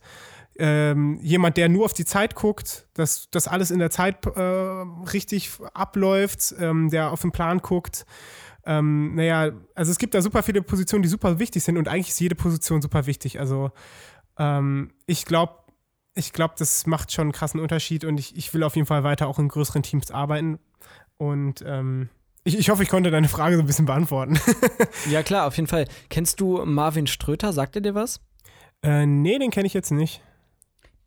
[0.62, 4.42] Ähm, jemand, der nur auf die Zeit guckt, dass das alles in der Zeit äh,
[4.42, 8.06] richtig abläuft, ähm, der auf den Plan guckt.
[8.66, 12.10] Ähm, naja, also es gibt da super viele Positionen, die super wichtig sind und eigentlich
[12.10, 13.40] ist jede Position super wichtig.
[13.40, 13.72] Also
[14.38, 15.59] ähm, ich glaube,
[16.20, 19.04] ich glaube, das macht schon einen krassen Unterschied und ich, ich will auf jeden Fall
[19.04, 20.60] weiter auch in größeren Teams arbeiten.
[21.18, 22.10] Und ähm,
[22.44, 24.40] ich, ich hoffe, ich konnte deine Frage so ein bisschen beantworten.
[25.10, 25.86] ja, klar, auf jeden Fall.
[26.10, 27.54] Kennst du Marvin Ströter?
[27.54, 28.22] Sagt er dir was?
[28.84, 30.22] Äh, nee, den kenne ich jetzt nicht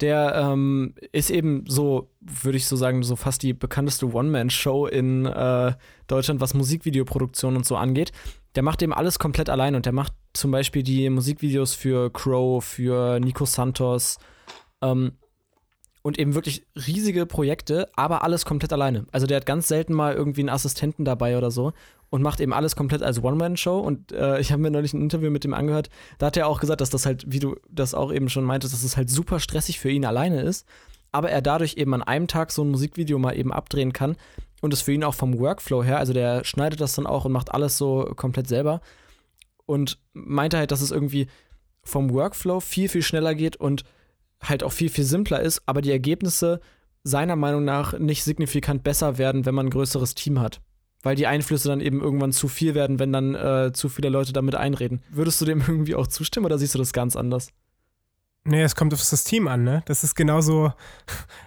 [0.03, 5.27] der ähm, ist eben so, würde ich so sagen, so fast die bekannteste One-Man-Show in
[5.27, 5.73] äh,
[6.09, 8.11] Deutschland, was Musikvideoproduktion und so angeht.
[8.57, 12.63] Der macht eben alles komplett allein und der macht zum Beispiel die Musikvideos für Crow,
[12.63, 14.19] für Nico Santos
[14.83, 15.13] ähm,
[16.03, 19.07] und eben wirklich riesige Projekte, aber alles komplett alleine.
[19.13, 21.73] Also der hat ganz selten mal irgendwie einen Assistenten dabei oder so
[22.11, 23.79] und macht eben alles komplett als One-Man-Show.
[23.79, 25.91] Und äh, ich habe mir neulich ein Interview mit ihm angehört.
[26.19, 28.75] Da hat er auch gesagt, dass das halt, wie du das auch eben schon meintest,
[28.75, 30.67] dass es halt super stressig für ihn alleine ist.
[31.13, 34.17] aber er dadurch eben an einem Tag so ein Musikvideo mal eben abdrehen kann
[34.63, 37.33] und es für ihn auch vom Workflow her, also der schneidet das dann auch und
[37.33, 38.81] macht alles so komplett selber
[39.67, 41.29] und meinte halt, dass es irgendwie
[41.85, 43.85] vom Workflow viel, viel schneller geht und
[44.43, 46.61] halt auch viel, viel simpler ist, aber die Ergebnisse
[47.05, 50.61] seiner Meinung nach nicht signifikant besser werden, wenn man ein größeres Team hat.
[51.03, 54.33] Weil die Einflüsse dann eben irgendwann zu viel werden, wenn dann äh, zu viele Leute
[54.33, 55.03] damit einreden.
[55.11, 57.49] Würdest du dem irgendwie auch zustimmen oder siehst du das ganz anders?
[58.45, 59.83] Nee, es kommt auf das Team an, ne?
[59.87, 60.73] Das ist genauso.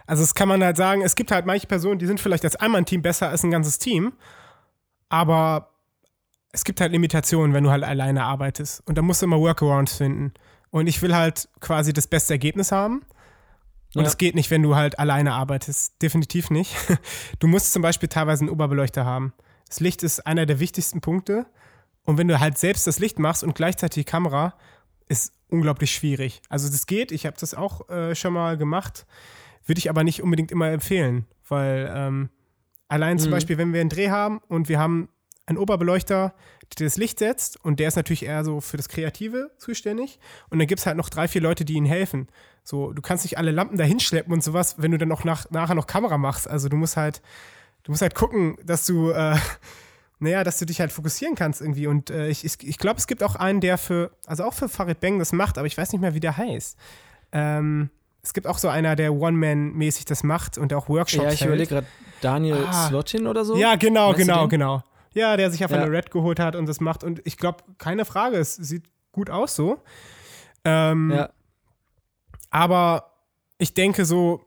[0.08, 2.55] Also, das kann man halt sagen, es gibt halt manche Personen, die sind vielleicht als
[2.55, 4.13] einmal ein Team besser als ein ganzes Team,
[5.10, 5.71] aber
[6.51, 8.88] es gibt halt Limitationen, wenn du halt alleine arbeitest.
[8.88, 10.34] Und da musst du immer Workarounds finden.
[10.75, 13.05] Und ich will halt quasi das beste Ergebnis haben.
[13.95, 14.17] Und es ja.
[14.17, 16.01] geht nicht, wenn du halt alleine arbeitest.
[16.01, 16.75] Definitiv nicht.
[17.39, 19.31] Du musst zum Beispiel teilweise einen Oberbeleuchter haben.
[19.69, 21.45] Das Licht ist einer der wichtigsten Punkte.
[22.03, 24.53] Und wenn du halt selbst das Licht machst und gleichzeitig die Kamera,
[25.07, 26.41] ist unglaublich schwierig.
[26.49, 29.05] Also das geht, ich habe das auch äh, schon mal gemacht,
[29.65, 32.29] würde ich aber nicht unbedingt immer empfehlen, weil ähm,
[32.89, 33.35] allein zum mhm.
[33.35, 35.07] Beispiel, wenn wir einen Dreh haben und wir haben
[35.45, 36.34] einen Oberbeleuchter,
[36.79, 40.60] der das Licht setzt und der ist natürlich eher so für das Kreative zuständig und
[40.60, 42.27] dann gibt es halt noch drei, vier Leute, die ihnen helfen.
[42.63, 45.49] So, du kannst nicht alle Lampen da hinschleppen und sowas, wenn du dann auch nach,
[45.51, 46.47] nachher noch Kamera machst.
[46.47, 47.21] Also du musst halt,
[47.84, 49.38] du musst halt gucken, dass du äh,
[50.19, 51.88] naja, dass du dich halt fokussieren kannst irgendwie.
[51.88, 54.69] Und äh, ich, ich, ich glaube, es gibt auch einen, der für, also auch für
[54.69, 56.77] Farid Bang das macht, aber ich weiß nicht mehr, wie der heißt.
[57.31, 57.89] Ähm,
[58.23, 61.69] es gibt auch so einer, der One-Man-mäßig das macht und auch Workshops Ja, ich überlege
[61.69, 61.88] gerade,
[62.21, 62.88] Daniel ah.
[62.88, 63.55] Slotin oder so?
[63.55, 64.84] Ja, genau, genau, genau.
[65.15, 65.78] Ja, der sich auf ja.
[65.78, 67.04] eine Red geholt hat und das macht.
[67.04, 69.82] Und ich glaube, keine Frage, es sieht gut aus so.
[70.63, 71.30] Ähm, ja.
[72.51, 73.12] Aber
[73.58, 74.45] ich denke so,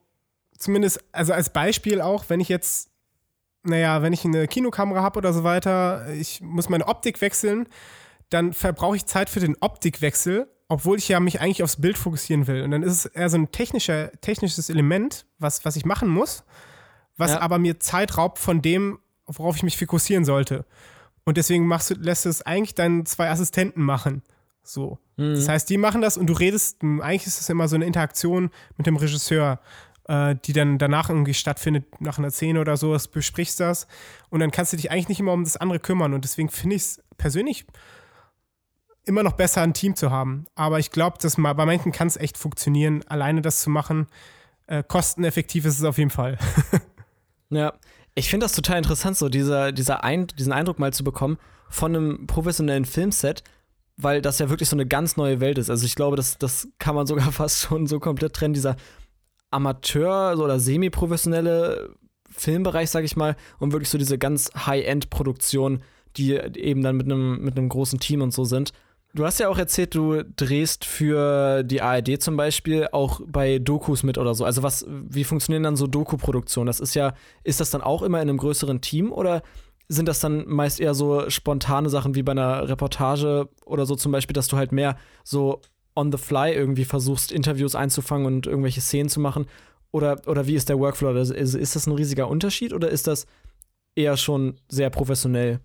[0.57, 2.91] zumindest, also als Beispiel auch, wenn ich jetzt
[3.63, 7.69] naja, wenn ich eine Kinokamera habe oder so weiter, ich muss meine Optik wechseln,
[8.31, 12.47] dann verbrauche ich Zeit für den Optikwechsel, obwohl ich ja mich eigentlich aufs Bild fokussieren
[12.47, 12.63] will.
[12.63, 16.45] Und dann ist es eher so ein technischer, technisches Element, was, was ich machen muss,
[17.17, 17.41] was ja.
[17.41, 20.65] aber mir Zeit raubt von dem, worauf ich mich fokussieren sollte.
[21.25, 24.23] Und deswegen machst du, lässt du es eigentlich deinen zwei Assistenten machen.
[24.63, 24.99] So.
[25.17, 25.35] Mhm.
[25.35, 28.51] Das heißt, die machen das und du redest, eigentlich ist es immer so eine Interaktion
[28.77, 29.61] mit dem Regisseur
[30.09, 33.87] äh, die dann danach irgendwie stattfindet, nach einer Szene oder so, besprichst das
[34.31, 36.77] und dann kannst du dich eigentlich nicht immer um das andere kümmern und deswegen finde
[36.77, 37.67] ich es persönlich
[39.05, 40.47] immer noch besser, ein Team zu haben.
[40.55, 44.07] Aber ich glaube, dass bei manchen kann es echt funktionieren, alleine das zu machen.
[44.67, 46.39] Äh, kosteneffektiv ist es auf jeden Fall.
[47.51, 47.73] ja,
[48.19, 51.95] ich finde das total interessant, so dieser, dieser Ein diesen Eindruck mal zu bekommen von
[51.95, 53.43] einem professionellen Filmset,
[53.97, 55.71] weil das ja wirklich so eine ganz neue Welt ist.
[55.71, 58.77] Also ich glaube, das, das kann man sogar fast schon so komplett trennen, dieser
[59.51, 61.95] Amateur- oder semi-professionelle
[62.31, 65.83] Filmbereich, sag ich mal, und wirklich so diese ganz High-End-Produktion,
[66.17, 68.73] die eben dann mit einem mit großen Team und so sind.
[69.15, 74.03] Du hast ja auch erzählt, du drehst für die ARD zum Beispiel auch bei Dokus
[74.03, 74.45] mit oder so.
[74.45, 76.67] Also was, wie funktionieren dann so Doku-Produktionen?
[76.67, 79.43] Das ist ja, ist das dann auch immer in einem größeren Team oder
[79.89, 84.13] sind das dann meist eher so spontane Sachen wie bei einer Reportage oder so zum
[84.13, 85.63] Beispiel, dass du halt mehr so
[85.97, 89.47] on the fly irgendwie versuchst, Interviews einzufangen und irgendwelche Szenen zu machen?
[89.91, 91.09] Oder, oder wie ist der Workflow?
[91.09, 93.27] Also ist, ist das ein riesiger Unterschied oder ist das
[93.97, 95.61] eher schon sehr professionell?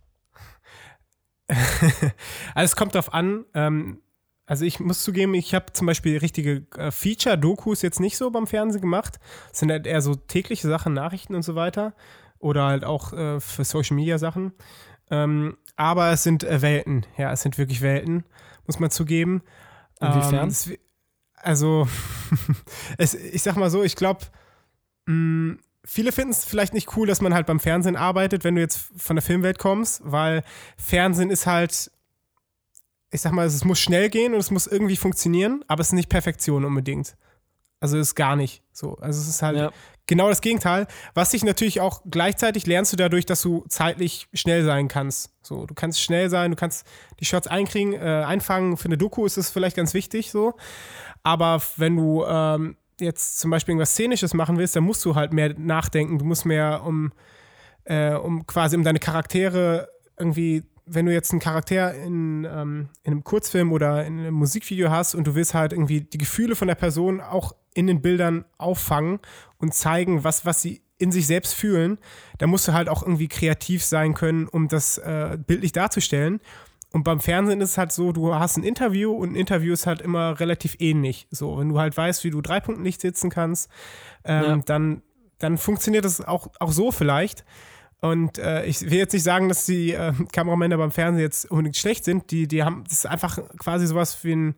[2.56, 3.46] also es kommt darauf an.
[3.54, 4.02] Ähm,
[4.46, 8.48] also ich muss zugeben, ich habe zum Beispiel richtige äh, Feature-Dokus jetzt nicht so beim
[8.48, 9.20] Fernsehen gemacht.
[9.50, 11.94] Das sind halt eher so tägliche Sachen, Nachrichten und so weiter.
[12.40, 14.52] Oder halt auch äh, für Social-Media-Sachen.
[15.10, 17.06] Ähm, aber es sind äh, Welten.
[17.18, 18.26] Ja, es sind wirklich Welten,
[18.68, 19.44] muss man zugeben.
[20.02, 20.50] Inwiefern?
[20.50, 20.78] Ähm,
[21.36, 21.88] also,
[22.98, 24.26] es, ich sag mal so, ich glaube,
[25.06, 25.54] mm,
[25.86, 28.90] viele finden es vielleicht nicht cool, dass man halt beim Fernsehen arbeitet, wenn du jetzt
[28.98, 30.44] von der Filmwelt kommst, weil
[30.78, 31.92] Fernsehen ist halt,
[33.12, 35.94] ich sag mal, es muss schnell gehen und es muss irgendwie funktionieren, aber es ist
[35.94, 37.16] nicht Perfektion unbedingt.
[37.80, 38.96] Also ist gar nicht so.
[39.00, 39.72] Also es ist halt ja.
[40.08, 40.88] genau das Gegenteil.
[41.16, 45.32] Was dich natürlich auch gleichzeitig lernst du dadurch, dass du zeitlich schnell sein kannst.
[45.42, 46.88] So, du kannst schnell sein, du kannst
[47.20, 48.78] die Shots einkriegen, äh, einfangen.
[48.78, 50.54] Für eine Doku ist es vielleicht ganz wichtig so.
[51.24, 55.34] Aber wenn du ähm, jetzt zum Beispiel irgendwas Szenisches machen willst, dann musst du halt
[55.34, 56.18] mehr nachdenken.
[56.18, 57.12] Du musst mehr um,
[57.86, 63.14] äh, um quasi um deine Charaktere irgendwie wenn du jetzt einen Charakter in, ähm, in
[63.14, 66.68] einem Kurzfilm oder in einem Musikvideo hast und du willst halt irgendwie die Gefühle von
[66.68, 69.20] der Person auch in den Bildern auffangen
[69.58, 71.98] und zeigen, was, was sie in sich selbst fühlen,
[72.38, 76.40] dann musst du halt auch irgendwie kreativ sein können, um das äh, bildlich darzustellen.
[76.94, 79.88] Und beim Fernsehen ist es halt so, du hast ein Interview und ein Interview ist
[79.88, 81.28] halt immer relativ ähnlich.
[81.32, 83.70] So, wenn du halt weißt, wie du drei Punkte nicht sitzen kannst,
[84.24, 84.58] ähm, ja.
[84.58, 85.02] dann,
[85.40, 87.46] dann funktioniert das auch, auch so vielleicht.
[88.00, 91.78] Und äh, ich will jetzt nicht sagen, dass die äh, Kameramänner beim Fernsehen jetzt unbedingt
[91.78, 92.30] schlecht sind.
[92.30, 94.56] Die, die haben, das ist einfach quasi sowas wie ein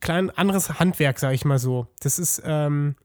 [0.00, 1.88] klein anderes Handwerk, sag ich mal so.
[2.00, 2.96] Das ist, ähm,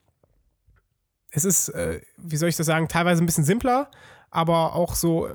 [1.29, 3.91] es ist, äh, wie soll ich das sagen, teilweise ein bisschen simpler,
[4.31, 5.27] aber auch so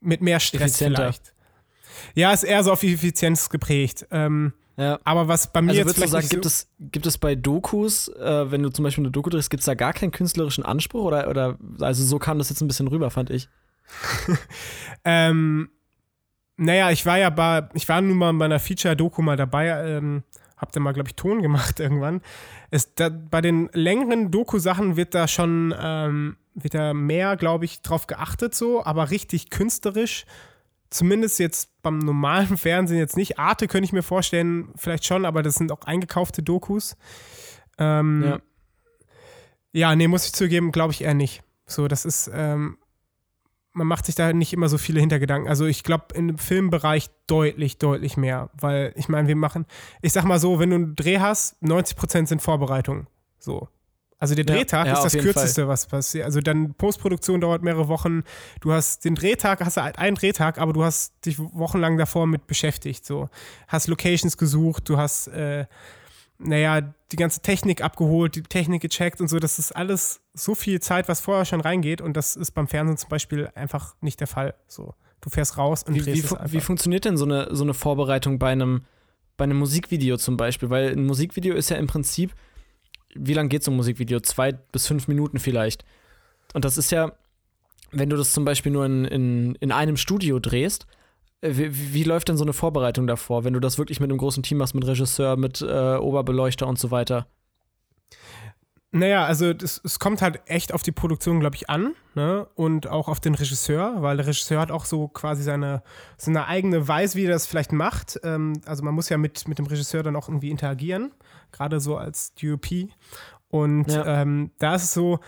[0.00, 1.33] mit mehr Stress vielleicht.
[2.14, 4.06] Ja, ist eher so auf Effizienz geprägt.
[4.10, 4.98] Ähm, ja.
[5.04, 8.50] Aber was bei mir also jetzt vielleicht sagen, gibt, es, gibt es bei Dokus, äh,
[8.50, 11.04] wenn du zum Beispiel eine Doku drehst, gibt es da gar keinen künstlerischen Anspruch?
[11.04, 13.48] Oder, oder also so kam das jetzt ein bisschen rüber, fand ich.
[15.04, 15.68] ähm,
[16.56, 20.22] naja, ich war ja bei, ich war nun mal bei einer Feature-Doku mal dabei, ähm,
[20.56, 22.20] hab da mal, glaube ich, Ton gemacht irgendwann.
[22.70, 27.82] Es, da, bei den längeren Doku-Sachen wird da schon, ähm, wird da mehr, glaube ich,
[27.82, 30.26] drauf geachtet so, aber richtig künstlerisch
[30.94, 33.38] zumindest jetzt beim normalen Fernsehen jetzt nicht.
[33.38, 36.96] Arte könnte ich mir vorstellen, vielleicht schon, aber das sind auch eingekaufte Dokus.
[37.78, 38.38] Ähm, ja.
[39.72, 41.42] ja, nee, muss ich zugeben, glaube ich eher nicht.
[41.66, 42.78] So, das ist, ähm,
[43.72, 45.48] man macht sich da nicht immer so viele Hintergedanken.
[45.48, 49.66] Also ich glaube im Filmbereich deutlich, deutlich mehr, weil ich meine, wir machen,
[50.00, 53.08] ich sag mal so, wenn du einen Dreh hast, 90% sind Vorbereitungen.
[53.38, 53.68] So.
[54.18, 56.24] Also der Drehtag ja, ja, ist das kürzeste, was passiert.
[56.24, 58.22] Also dann Postproduktion dauert mehrere Wochen.
[58.60, 62.46] Du hast den Drehtag, hast halt einen Drehtag, aber du hast dich wochenlang davor mit
[62.46, 63.04] beschäftigt.
[63.04, 63.28] So
[63.68, 65.66] hast Locations gesucht, du hast, äh,
[66.38, 69.38] naja, die ganze Technik abgeholt, die Technik gecheckt und so.
[69.38, 72.96] Das ist alles so viel Zeit, was vorher schon reingeht und das ist beim Fernsehen
[72.96, 74.54] zum Beispiel einfach nicht der Fall.
[74.66, 76.52] So, du fährst raus und wie, drehst wie, es einfach.
[76.52, 78.84] Wie funktioniert denn so eine, so eine Vorbereitung bei einem,
[79.36, 80.70] bei einem Musikvideo zum Beispiel?
[80.70, 82.34] Weil ein Musikvideo ist ja im Prinzip
[83.14, 84.20] wie lange geht so ein Musikvideo?
[84.20, 85.84] Zwei bis fünf Minuten vielleicht.
[86.52, 87.12] Und das ist ja,
[87.92, 90.86] wenn du das zum Beispiel nur in, in, in einem Studio drehst,
[91.40, 94.18] äh, wie, wie, läuft denn so eine Vorbereitung davor, wenn du das wirklich mit einem
[94.18, 97.26] großen Team machst, mit Regisseur, mit äh, Oberbeleuchter und so weiter?
[98.96, 102.46] Naja, also es kommt halt echt auf die Produktion, glaube ich, an ne?
[102.54, 105.82] und auch auf den Regisseur, weil der Regisseur hat auch so quasi seine,
[106.16, 108.20] seine eigene Weise, wie er das vielleicht macht.
[108.22, 111.12] Ähm, also man muss ja mit, mit dem Regisseur dann auch irgendwie interagieren
[111.54, 112.90] gerade so als DOP.
[113.48, 114.22] Und ja.
[114.22, 115.20] ähm, da ist es so,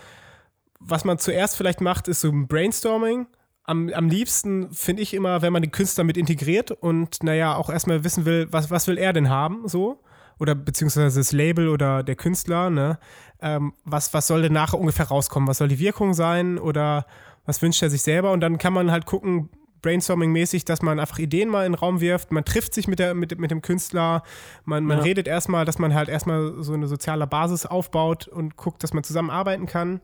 [0.79, 3.27] was man zuerst vielleicht macht, ist so ein Brainstorming.
[3.63, 7.69] Am, am liebsten finde ich immer, wenn man den Künstler mit integriert und naja, auch
[7.69, 10.01] erstmal wissen will, was, was will er denn haben, so.
[10.39, 12.99] Oder beziehungsweise das Label oder der Künstler, ne?
[13.41, 15.47] Ähm, was, was soll denn nachher ungefähr rauskommen?
[15.47, 16.57] Was soll die Wirkung sein?
[16.57, 17.05] Oder
[17.45, 18.31] was wünscht er sich selber?
[18.31, 19.49] Und dann kann man halt gucken,
[19.81, 23.13] Brainstorming-mäßig, dass man einfach Ideen mal in den Raum wirft, man trifft sich mit, der,
[23.13, 24.23] mit, mit dem Künstler,
[24.65, 25.03] man, man ja.
[25.03, 29.03] redet erstmal, dass man halt erstmal so eine soziale Basis aufbaut und guckt, dass man
[29.03, 30.01] zusammenarbeiten kann.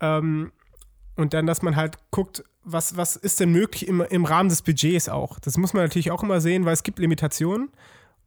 [0.00, 0.52] Ähm,
[1.16, 4.62] und dann, dass man halt guckt, was, was ist denn möglich im, im Rahmen des
[4.62, 5.38] Budgets auch.
[5.38, 7.70] Das muss man natürlich auch immer sehen, weil es gibt Limitationen.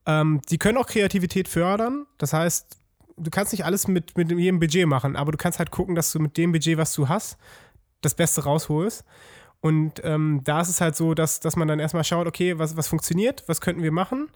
[0.05, 2.05] Ähm, die können auch Kreativität fördern.
[2.17, 2.77] Das heißt,
[3.17, 6.11] du kannst nicht alles mit, mit jedem Budget machen, aber du kannst halt gucken, dass
[6.11, 7.37] du mit dem Budget, was du hast,
[8.01, 9.03] das Beste rausholst.
[9.61, 12.77] Und ähm, da ist es halt so, dass, dass man dann erstmal schaut, okay, was,
[12.77, 14.29] was funktioniert, was könnten wir machen.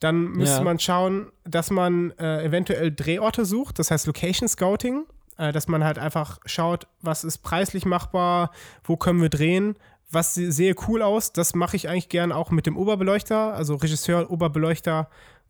[0.00, 0.64] Dann müsste ja.
[0.64, 5.04] man schauen, dass man äh, eventuell Drehorte sucht, das heißt Location Scouting,
[5.38, 8.50] äh, dass man halt einfach schaut, was ist preislich machbar,
[8.82, 9.76] wo können wir drehen,
[10.14, 11.32] was sehe cool aus.
[11.32, 15.08] Das mache ich eigentlich gern auch mit dem Oberbeleuchter, also Regisseur, Oberbeleuchter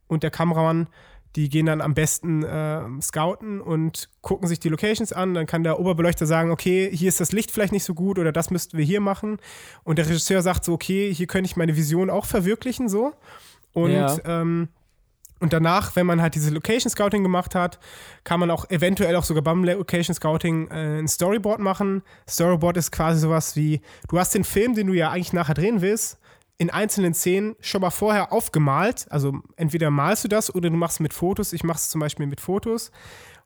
[0.09, 0.88] und der Kameramann
[1.37, 5.35] die gehen dann am besten äh, scouten und gucken sich die Locations an.
[5.35, 8.31] Dann kann der Oberbeleuchter sagen, okay, hier ist das Licht vielleicht nicht so gut oder
[8.31, 9.38] das müssten wir hier machen.
[9.83, 13.14] Und der Regisseur sagt so, okay, hier könnte ich meine Vision auch verwirklichen so.
[13.72, 14.16] Und ja.
[14.24, 14.68] ähm,
[15.44, 17.78] und danach, wenn man halt diese Location Scouting gemacht hat,
[18.24, 22.02] kann man auch eventuell auch sogar beim Location Scouting äh, ein Storyboard machen.
[22.26, 25.83] Storyboard ist quasi sowas wie, du hast den Film, den du ja eigentlich nachher drehen
[25.83, 26.18] willst,
[26.57, 29.04] in einzelnen Szenen schon mal vorher aufgemalt.
[29.11, 31.52] Also entweder malst du das oder du machst es mit Fotos.
[31.52, 32.90] Ich mache es zum Beispiel mit Fotos.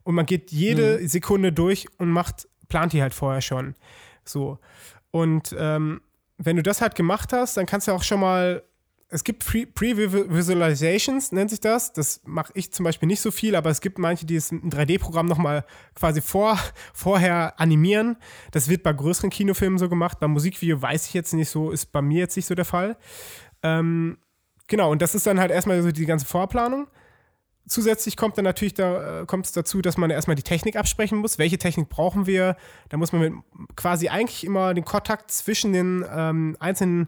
[0.03, 1.07] Und man geht jede mhm.
[1.09, 3.75] Sekunde durch und macht, plant die halt vorher schon.
[4.23, 4.57] So.
[5.11, 5.99] Und ähm,
[6.37, 8.63] wenn du das halt gemacht hast, dann kannst du auch schon mal
[9.11, 11.93] es gibt Pre-Visualizations, nennt sich das.
[11.93, 14.69] Das mache ich zum Beispiel nicht so viel, aber es gibt manche, die es ein
[14.69, 16.59] 3D-Programm nochmal quasi vor,
[16.93, 18.17] vorher animieren.
[18.51, 20.19] Das wird bei größeren Kinofilmen so gemacht.
[20.19, 22.97] Beim Musikvideo weiß ich jetzt nicht so, ist bei mir jetzt nicht so der Fall.
[23.63, 24.19] Ähm,
[24.67, 26.87] genau, und das ist dann halt erstmal so die ganze Vorplanung.
[27.67, 31.17] Zusätzlich kommt dann natürlich da, äh, kommt es dazu, dass man erstmal die Technik absprechen
[31.17, 31.39] muss.
[31.39, 32.57] Welche Technik brauchen wir?
[32.89, 33.43] Da muss man
[33.75, 37.07] quasi eigentlich immer den Kontakt zwischen den ähm, einzelnen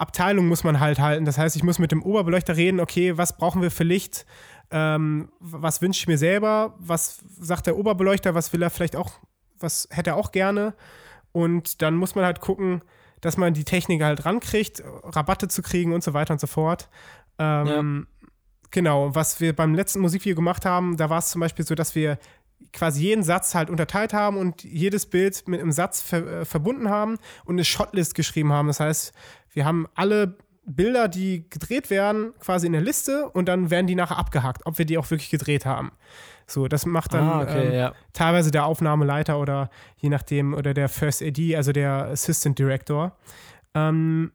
[0.00, 1.24] Abteilung muss man halt halten.
[1.24, 4.26] Das heißt, ich muss mit dem Oberbeleuchter reden, okay, was brauchen wir für Licht?
[4.70, 6.74] Ähm, was wünsche ich mir selber?
[6.78, 8.34] Was sagt der Oberbeleuchter?
[8.34, 9.12] Was will er vielleicht auch,
[9.58, 10.74] was hätte er auch gerne?
[11.32, 12.82] Und dann muss man halt gucken,
[13.20, 16.88] dass man die Technik halt rankriegt, Rabatte zu kriegen und so weiter und so fort.
[17.38, 18.26] Ähm, ja.
[18.70, 21.94] Genau, was wir beim letzten Musikvideo gemacht haben, da war es zum Beispiel so, dass
[21.94, 22.18] wir
[22.72, 26.88] quasi jeden Satz halt unterteilt haben und jedes Bild mit einem Satz ver äh, verbunden
[26.90, 28.68] haben und eine Shotlist geschrieben haben.
[28.68, 29.12] Das heißt,
[29.52, 30.36] wir haben alle
[30.70, 34.76] Bilder, die gedreht werden, quasi in der Liste und dann werden die nachher abgehakt, ob
[34.76, 35.92] wir die auch wirklich gedreht haben.
[36.46, 37.92] So, das macht dann Ah, okay, ähm, ja.
[38.12, 43.16] teilweise der Aufnahmeleiter oder je nachdem, oder der First AD, also der Assistant Director.
[43.74, 44.32] Ähm,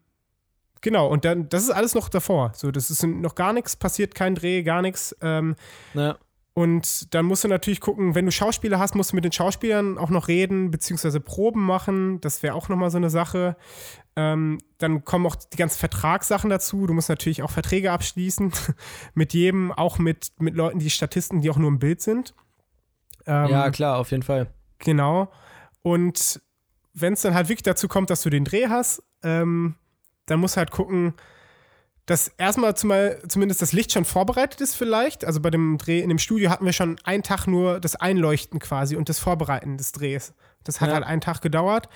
[0.81, 2.51] genau, und dann, das ist alles noch davor.
[2.55, 5.15] So, das ist noch gar nichts passiert, kein Dreh, gar nichts.
[5.21, 5.55] Ähm,
[5.93, 6.17] Ja.
[6.55, 9.97] Und dann musst du natürlich gucken, wenn du Schauspieler hast, musst du mit den Schauspielern
[9.97, 12.21] auch noch reden, beziehungsweise Proben machen.
[12.21, 13.55] Das wäre auch nochmal so eine Sache.
[14.15, 16.85] Ähm, dann kommen auch die ganzen Vertragssachen dazu.
[16.85, 18.51] Du musst natürlich auch Verträge abschließen.
[19.15, 22.35] mit jedem, auch mit, mit Leuten, die Statisten, die auch nur im Bild sind.
[23.25, 24.47] Ähm, ja, klar, auf jeden Fall.
[24.77, 25.31] Genau.
[25.81, 26.39] Und
[26.93, 29.73] wenn es dann halt wirklich dazu kommt, dass du den Dreh hast, ähm,
[30.27, 31.15] dann musst du halt gucken,
[32.05, 35.23] dass erstmal zumal, zumindest das Licht schon vorbereitet ist vielleicht.
[35.25, 38.59] Also bei dem Dreh in dem Studio hatten wir schon einen Tag nur das Einleuchten
[38.59, 40.33] quasi und das Vorbereiten des Drehs.
[40.63, 40.95] Das hat Ja.
[40.95, 41.87] halt einen Tag gedauert.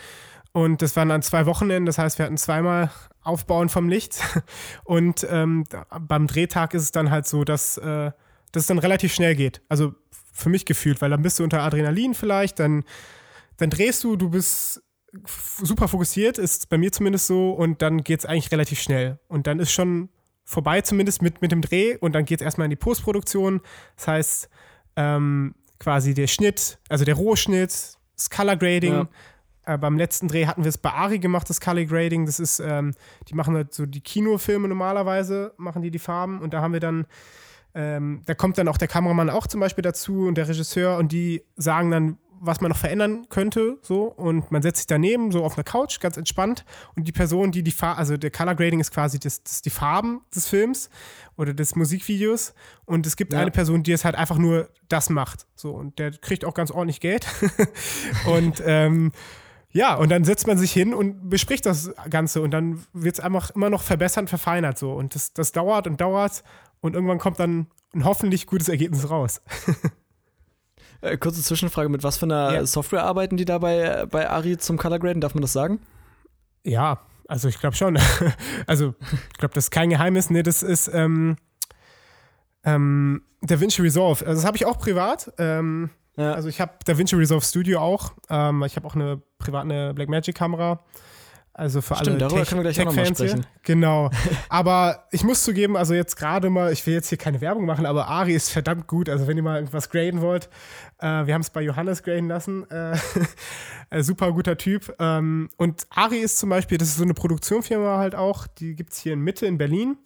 [0.54, 2.90] Und das waren dann zwei Wochenenden, das heißt, wir hatten zweimal
[3.22, 4.20] Aufbauen vom Licht.
[4.86, 5.66] Und ähm,
[6.00, 8.12] beim Drehtag ist es dann halt so, dass, äh,
[8.54, 9.62] dass es dann relativ schnell geht.
[9.70, 9.94] Also
[10.34, 12.86] für mich gefühlt, weil dann bist du unter Adrenalin vielleicht, dann,
[13.58, 14.82] dann drehst du, du bist
[15.26, 19.20] super fokussiert, ist bei mir zumindest so, und dann geht es eigentlich relativ schnell.
[19.28, 20.10] Und dann ist schon
[20.44, 23.62] vorbei, zumindest mit, mit dem Dreh, und dann geht es erstmal in die Postproduktion.
[23.96, 24.50] Das heißt,
[24.96, 28.94] ähm, quasi der Schnitt, also der Rohschnitt, das Color Grading.
[28.94, 29.08] Ja.
[29.66, 32.26] Äh, beim letzten Dreh hatten wir es bei Ari gemacht, das Color Grading.
[32.26, 32.94] Das ist, ähm,
[33.28, 36.42] die machen halt so die Kinofilme normalerweise, machen die die Farben.
[36.42, 37.06] Und da haben wir dann,
[37.76, 41.12] ähm, da kommt dann auch der Kameramann auch zum Beispiel dazu und der Regisseur und
[41.12, 44.04] die sagen dann, was man noch verändern könnte, so.
[44.06, 46.66] Und man setzt sich daneben, so auf einer Couch, ganz entspannt.
[46.96, 49.70] Und die Person, die die Farbe, also der Color Grading ist quasi das, das die
[49.70, 50.90] Farben des Films
[51.36, 52.54] oder des Musikvideos.
[52.86, 53.40] Und es gibt Ja.
[53.40, 55.48] eine Person, die es halt einfach nur das macht.
[55.56, 55.72] So.
[55.72, 57.26] Und der kriegt auch ganz ordentlich Geld.
[58.26, 59.12] und, ähm,
[59.72, 63.20] ja, und dann setzt man sich hin und bespricht das Ganze und dann wird es
[63.20, 64.94] einfach immer noch verbessert, verfeinert so.
[64.94, 66.44] Und das, das dauert und dauert
[66.80, 69.42] und irgendwann kommt dann ein hoffentlich gutes Ergebnis raus.
[71.02, 72.66] Äh, kurze Zwischenfrage: Mit was für einer Ja.
[72.66, 75.22] Software arbeiten die da bei, bei Ari zum Color Graden?
[75.22, 75.80] Darf man das sagen?
[76.64, 77.98] Ja, also ich glaube schon.
[78.68, 78.94] also
[79.32, 80.30] ich glaube, das ist kein Geheimnis.
[80.30, 81.38] Nee, das ist ähm,
[82.64, 84.26] ähm, DaVinci Resolve.
[84.26, 85.32] Also das habe ich auch privat.
[85.38, 86.34] Ähm, Ja.
[86.34, 88.14] Also ich habe DaVinci Resolve Studio auch.
[88.30, 90.84] Ähm, ich habe auch eine private Blackmagic-Kamera.
[91.54, 93.30] Also für Stimmt, alle darüber Tech- können wir gleich auch noch mal Tech-Fans hier.
[93.30, 93.46] sprechen.
[93.64, 94.12] Genau.
[94.48, 97.86] Aber ich muss zugeben, also jetzt gerade mal, ich will jetzt hier keine Werbung machen,
[97.88, 99.10] aber Ari ist verdammt gut.
[99.10, 100.50] Also wenn ihr mal irgendwas graden wollt,
[101.00, 102.70] äh, wir haben es bei Johannes graden lassen.
[102.70, 102.98] Äh,
[103.90, 104.96] äh, super guter Typ.
[105.00, 108.94] Ähm, und Ari ist zum Beispiel, das ist so eine Produktionsfirma halt auch, die gibt
[108.94, 109.98] es hier in Mitte in Berlin.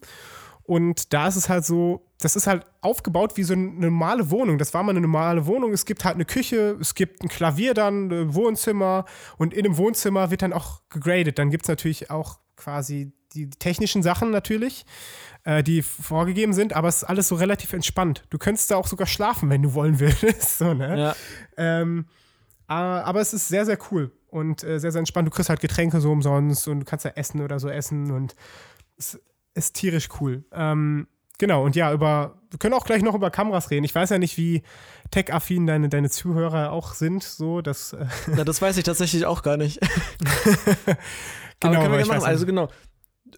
[0.63, 4.57] Und da ist es halt so, das ist halt aufgebaut wie so eine normale Wohnung.
[4.57, 5.73] Das war mal eine normale Wohnung.
[5.73, 9.05] Es gibt halt eine Küche, es gibt ein Klavier dann, ein Wohnzimmer
[9.37, 11.39] und in dem Wohnzimmer wird dann auch gegradet.
[11.39, 14.85] Dann gibt es natürlich auch quasi die technischen Sachen natürlich,
[15.43, 18.23] äh, die vorgegeben sind, aber es ist alles so relativ entspannt.
[18.29, 20.57] Du könntest da auch sogar schlafen, wenn du wollen würdest.
[20.57, 20.99] So, ne?
[20.99, 21.15] Ja.
[21.57, 22.05] Ähm,
[22.69, 25.27] äh, aber es ist sehr, sehr cool und äh, sehr, sehr entspannt.
[25.27, 28.35] Du kriegst halt Getränke so umsonst und du kannst da essen oder so essen und
[28.97, 29.19] es
[29.53, 30.43] ist tierisch cool.
[30.51, 33.83] Ähm, genau, und ja, über, wir können auch gleich noch über Kameras reden.
[33.83, 34.63] Ich weiß ja nicht, wie
[35.11, 39.43] tech-affin deine, deine Zuhörer auch sind, so, dass, äh, Na, das weiß ich tatsächlich auch
[39.43, 39.79] gar nicht.
[41.59, 42.23] genau, Aber können wir gerne machen.
[42.23, 42.69] Also genau.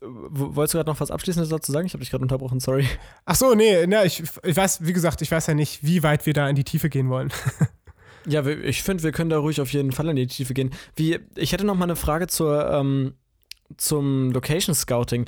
[0.02, 1.86] Wolltest du gerade noch was Abschließendes dazu sagen?
[1.86, 2.88] Ich habe dich gerade unterbrochen, sorry.
[3.26, 6.26] Ach so, nee, na, ich, ich weiß, wie gesagt, ich weiß ja nicht, wie weit
[6.26, 7.32] wir da in die Tiefe gehen wollen.
[8.26, 10.72] Ja, ich finde, wir können da ruhig auf jeden Fall in die Tiefe gehen.
[10.96, 13.16] Wie, ich hätte noch mal eine Frage zur, ähm,
[13.78, 15.26] zum Location Scouting.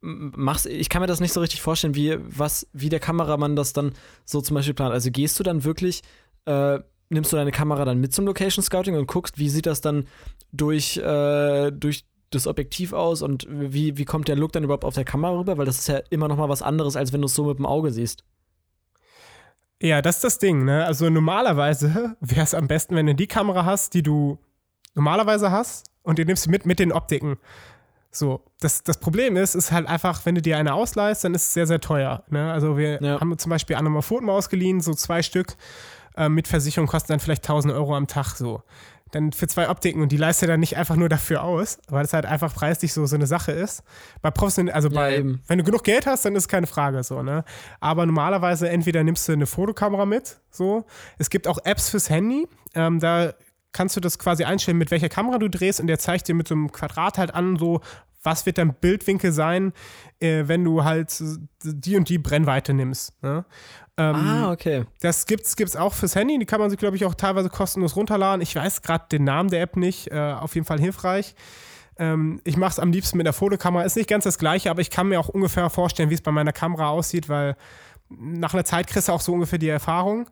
[0.00, 3.74] Machst, ich kann mir das nicht so richtig vorstellen, wie, was, wie der Kameramann das
[3.74, 3.92] dann
[4.24, 4.92] so zum Beispiel plant.
[4.92, 6.02] Also gehst du dann wirklich,
[6.46, 6.78] äh,
[7.10, 10.06] nimmst du deine Kamera dann mit zum Location Scouting und guckst, wie sieht das dann
[10.52, 14.94] durch, äh, durch das Objektiv aus und wie, wie kommt der Look dann überhaupt auf
[14.94, 15.58] der Kamera rüber?
[15.58, 17.58] Weil das ist ja immer noch mal was anderes, als wenn du es so mit
[17.58, 18.24] dem Auge siehst.
[19.82, 20.84] Ja, das ist das Ding, ne?
[20.84, 24.38] Also normalerweise wäre es am besten, wenn du die Kamera hast, die du
[24.94, 27.38] normalerweise hast und die nimmst du mit mit den Optiken.
[28.12, 31.44] So, das, das Problem ist, ist halt einfach, wenn du dir eine ausleihst, dann ist
[31.44, 32.24] es sehr, sehr teuer.
[32.28, 32.50] Ne?
[32.52, 33.20] Also wir Ja.
[33.20, 35.56] haben zum Beispiel Anamorphoten ausgeliehen, so zwei Stück
[36.16, 38.62] äh, mit Versicherung kosten dann vielleicht 1000 Euro am Tag so.
[39.12, 42.04] Dann für zwei Optiken und die leist du dann nicht einfach nur dafür aus, weil
[42.04, 43.82] es halt einfach preislich so, so eine Sache ist.
[44.22, 45.42] Bei professionell, also Ja, bei, eben.
[45.46, 47.44] wenn du genug Geld hast, dann ist keine Frage so, ne?
[47.80, 50.84] Aber normalerweise entweder nimmst du eine Fotokamera mit, so.
[51.18, 53.34] Es gibt auch Apps fürs Handy, ähm, da
[53.72, 56.48] kannst du das quasi einstellen, mit welcher Kamera du drehst und der zeigt dir mit
[56.48, 57.80] so einem Quadrat halt an, so,
[58.22, 59.72] was wird dein Bildwinkel sein,
[60.20, 61.22] äh, wenn du halt
[61.62, 63.20] die und die Brennweite nimmst.
[63.22, 63.44] Ne?
[64.00, 64.84] Ähm, ah, okay.
[65.02, 66.38] das gibt's, gibt's auch fürs Handy.
[66.38, 68.40] Die kann man sich, glaube ich, auch teilweise kostenlos runterladen.
[68.40, 70.10] Ich weiß gerade den Namen der App nicht.
[70.10, 71.34] Äh, auf jeden Fall hilfreich.
[71.98, 73.84] Ähm, ich mache es am liebsten mit der Fotokamera.
[73.84, 76.30] Ist nicht ganz das gleiche, aber ich kann mir auch ungefähr vorstellen, wie es bei
[76.30, 77.56] meiner Kamera aussieht, weil
[78.08, 80.30] nach einer Zeit kriegst du auch so ungefähr die Erfahrung.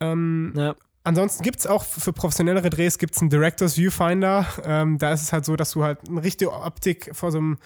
[0.00, 0.74] Ähm, ja.
[1.04, 4.44] Ansonsten gibt es auch für professionellere Drehs gibt's einen Directors Viewfinder.
[4.64, 7.58] Ähm, da ist es halt so, dass du halt eine richtige Optik vor so einem,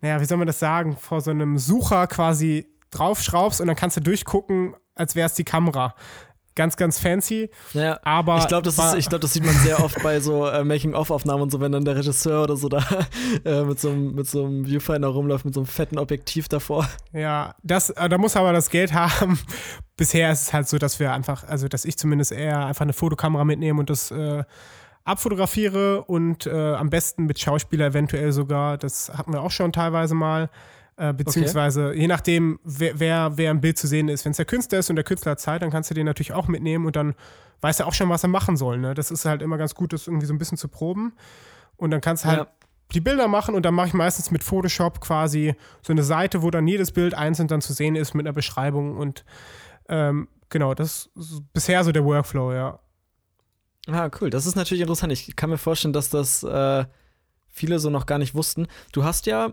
[0.00, 3.98] naja, wie soll man das sagen, vor so einem Sucher quasi draufschraubst und dann kannst
[3.98, 5.94] du durchgucken, als wäre es die Kamera
[6.56, 7.50] ganz, ganz fancy.
[7.74, 8.76] Ja, aber ich glaube, das,
[9.08, 11.94] glaub, das sieht man sehr oft bei so äh, Making-of-Aufnahmen und so, wenn dann der
[11.94, 12.78] Regisseur oder so da
[13.44, 16.88] äh, mit, so einem, mit so einem Viewfinder rumläuft, mit so einem fetten Objektiv davor.
[17.12, 19.38] Ja, das, äh, da muss aber das Geld haben.
[19.96, 22.94] Bisher ist es halt so, dass wir einfach, also dass ich zumindest eher einfach eine
[22.94, 24.42] Fotokamera mitnehme und das äh,
[25.04, 28.76] abfotografiere und äh, am besten mit Schauspieler eventuell sogar.
[28.76, 30.50] Das hatten wir auch schon teilweise mal.
[30.98, 32.00] Äh, beziehungsweise okay.
[32.00, 34.24] je nachdem, wer, wer, wer, im Bild zu sehen ist.
[34.24, 36.32] Wenn es der Künstler ist und der Künstler hat Zeit, dann kannst du den natürlich
[36.32, 37.14] auch mitnehmen und dann
[37.60, 38.78] weiß er auch schon, was er machen soll.
[38.78, 38.94] Ne?
[38.94, 41.12] Das ist halt immer ganz gut, das irgendwie so ein bisschen zu proben.
[41.76, 42.46] Und dann kannst du halt ja.
[42.94, 46.50] die Bilder machen und dann mache ich meistens mit Photoshop quasi so eine Seite, wo
[46.50, 49.26] dann jedes Bild einzeln dann zu sehen ist mit einer Beschreibung und
[49.90, 52.78] ähm, genau, das ist bisher so der Workflow, ja.
[53.86, 54.30] Ah, cool.
[54.30, 55.12] Das ist natürlich interessant.
[55.12, 56.86] Ich kann mir vorstellen, dass das äh,
[57.48, 58.66] viele so noch gar nicht wussten.
[58.92, 59.52] Du hast ja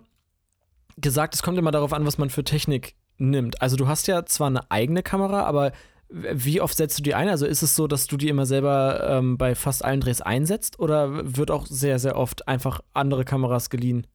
[0.98, 3.62] gesagt, es kommt immer darauf an, was man für Technik nimmt.
[3.62, 5.72] Also du hast ja zwar eine eigene Kamera, aber
[6.10, 7.28] wie oft setzt du die ein?
[7.28, 10.80] Also ist es so, dass du die immer selber ähm, bei fast allen Drehs einsetzt
[10.80, 14.06] oder wird auch sehr, sehr oft einfach andere Kameras geliehen?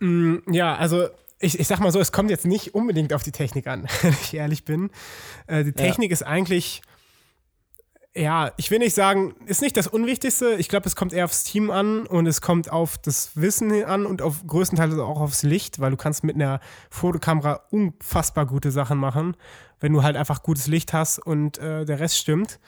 [0.00, 1.08] Mm, ja, also
[1.40, 4.12] ich, ich sag mal so, es kommt jetzt nicht unbedingt auf die Technik an, wenn
[4.12, 4.90] ich ehrlich bin.
[5.46, 6.14] Äh, die Technik ja.
[6.14, 6.82] ist eigentlich
[8.18, 10.56] ja, ich will nicht sagen, ist nicht das Unwichtigste.
[10.58, 14.06] Ich glaube, es kommt eher aufs Team an und es kommt auf das Wissen an
[14.06, 16.60] und auf größtenteils auch aufs Licht, weil du kannst mit einer
[16.90, 19.36] Fotokamera unfassbar gute Sachen machen,
[19.78, 22.58] wenn du halt einfach gutes Licht hast und äh, der Rest stimmt.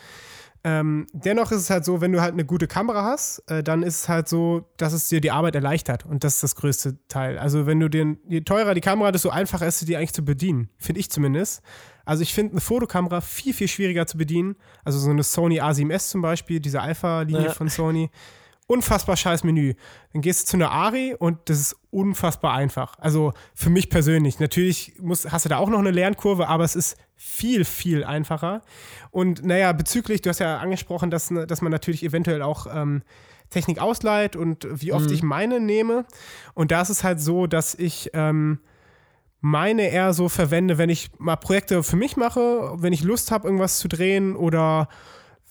[0.62, 3.82] Ähm, dennoch ist es halt so, wenn du halt eine gute Kamera hast, äh, dann
[3.82, 6.98] ist es halt so, dass es dir die Arbeit erleichtert und das ist das größte
[7.08, 7.38] Teil.
[7.38, 10.24] Also wenn du den, je teurer die Kamera, desto einfacher ist sie dir eigentlich zu
[10.24, 11.62] bedienen, finde ich zumindest.
[12.04, 14.56] Also ich finde eine Fotokamera viel, viel schwieriger zu bedienen.
[14.84, 17.52] Also so eine Sony A7S zum Beispiel, diese Alpha-Linie ja.
[17.52, 18.11] von Sony.
[18.66, 19.74] Unfassbar scheiß Menü.
[20.12, 22.98] Dann gehst du zu einer Ari und das ist unfassbar einfach.
[22.98, 24.40] Also für mich persönlich.
[24.40, 28.62] Natürlich musst, hast du da auch noch eine Lernkurve, aber es ist viel, viel einfacher.
[29.10, 33.02] Und naja, bezüglich, du hast ja angesprochen, dass, dass man natürlich eventuell auch ähm,
[33.50, 35.12] Technik ausleiht und wie oft mhm.
[35.12, 36.06] ich meine nehme.
[36.54, 38.60] Und da ist es halt so, dass ich ähm,
[39.42, 43.48] meine eher so verwende, wenn ich mal Projekte für mich mache, wenn ich Lust habe,
[43.48, 44.88] irgendwas zu drehen oder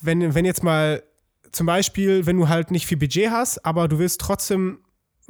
[0.01, 1.03] wenn, wenn jetzt mal
[1.51, 4.79] zum Beispiel, wenn du halt nicht viel Budget hast, aber du willst trotzdem,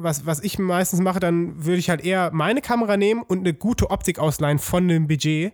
[0.02, 3.54] was, was ich meistens mache, dann würde ich halt eher meine Kamera nehmen und eine
[3.54, 5.54] gute Optik ausleihen von dem Budget,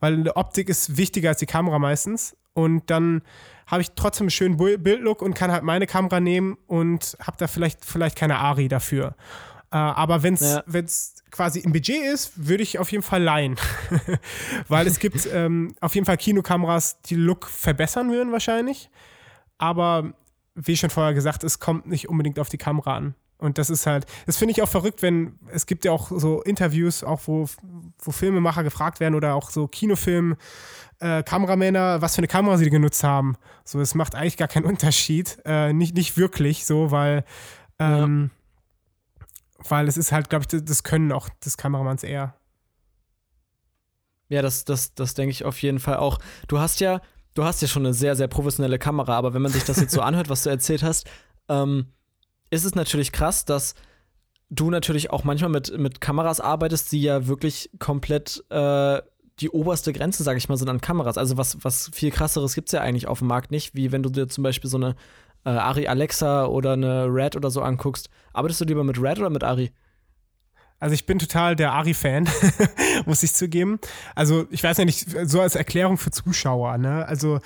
[0.00, 2.36] weil eine Optik ist wichtiger als die Kamera meistens.
[2.52, 3.22] Und dann
[3.66, 7.48] habe ich trotzdem einen schönen Bildlook und kann halt meine Kamera nehmen und habe da
[7.48, 9.16] vielleicht, vielleicht keine Ari dafür.
[9.72, 10.62] Äh, aber wenn es ja
[11.30, 13.56] quasi im Budget ist, würde ich auf jeden Fall leihen.
[14.68, 18.88] Weil es gibt ähm, auf jeden Fall Kinokameras, die Look verbessern würden wahrscheinlich.
[19.58, 20.14] Aber
[20.54, 23.14] wie schon vorher gesagt, es kommt nicht unbedingt auf die Kamera an.
[23.38, 26.42] Und das ist halt, das finde ich auch verrückt, wenn, es gibt ja auch so
[26.42, 27.46] Interviews, auch wo,
[27.98, 30.36] wo Filmemacher gefragt werden oder auch so Kinofilm,
[31.00, 33.36] äh, Kameramänner, was für eine Kamera sie genutzt haben.
[33.64, 35.38] So, es macht eigentlich gar keinen Unterschied.
[35.44, 37.24] Äh, nicht, nicht wirklich so, weil
[37.78, 38.36] ähm, ja
[39.70, 42.34] weil es ist halt, glaube ich, das Können auch des Kameramanns eher.
[44.28, 46.18] Ja, das, das, das denke ich auf jeden Fall auch.
[46.48, 47.00] Du hast ja,
[47.34, 49.92] du hast ja schon eine sehr, sehr professionelle Kamera, aber wenn man sich das jetzt
[49.92, 51.06] so anhört, was du erzählt hast,
[51.48, 51.86] ähm,
[52.50, 53.74] ist es natürlich krass, dass
[54.50, 59.00] du natürlich auch manchmal mit, mit Kameras arbeitest, die ja wirklich komplett äh,
[59.40, 61.18] die oberste Grenze, sage ich mal, sind an Kameras.
[61.18, 64.02] Also was, was viel krasseres gibt es ja eigentlich auf dem Markt nicht, wie wenn
[64.02, 64.94] du dir zum Beispiel so eine
[65.44, 69.30] äh, Ari Alexa oder eine Red oder so anguckst, arbeitest du lieber mit Red oder
[69.30, 69.72] mit Ari?
[70.78, 72.28] Also ich bin total der Ari-Fan,
[73.06, 73.78] muss ich zugeben.
[74.14, 76.76] Also ich weiß ja nicht, so als Erklärung für Zuschauer.
[76.76, 77.06] Ne?
[77.06, 77.40] Also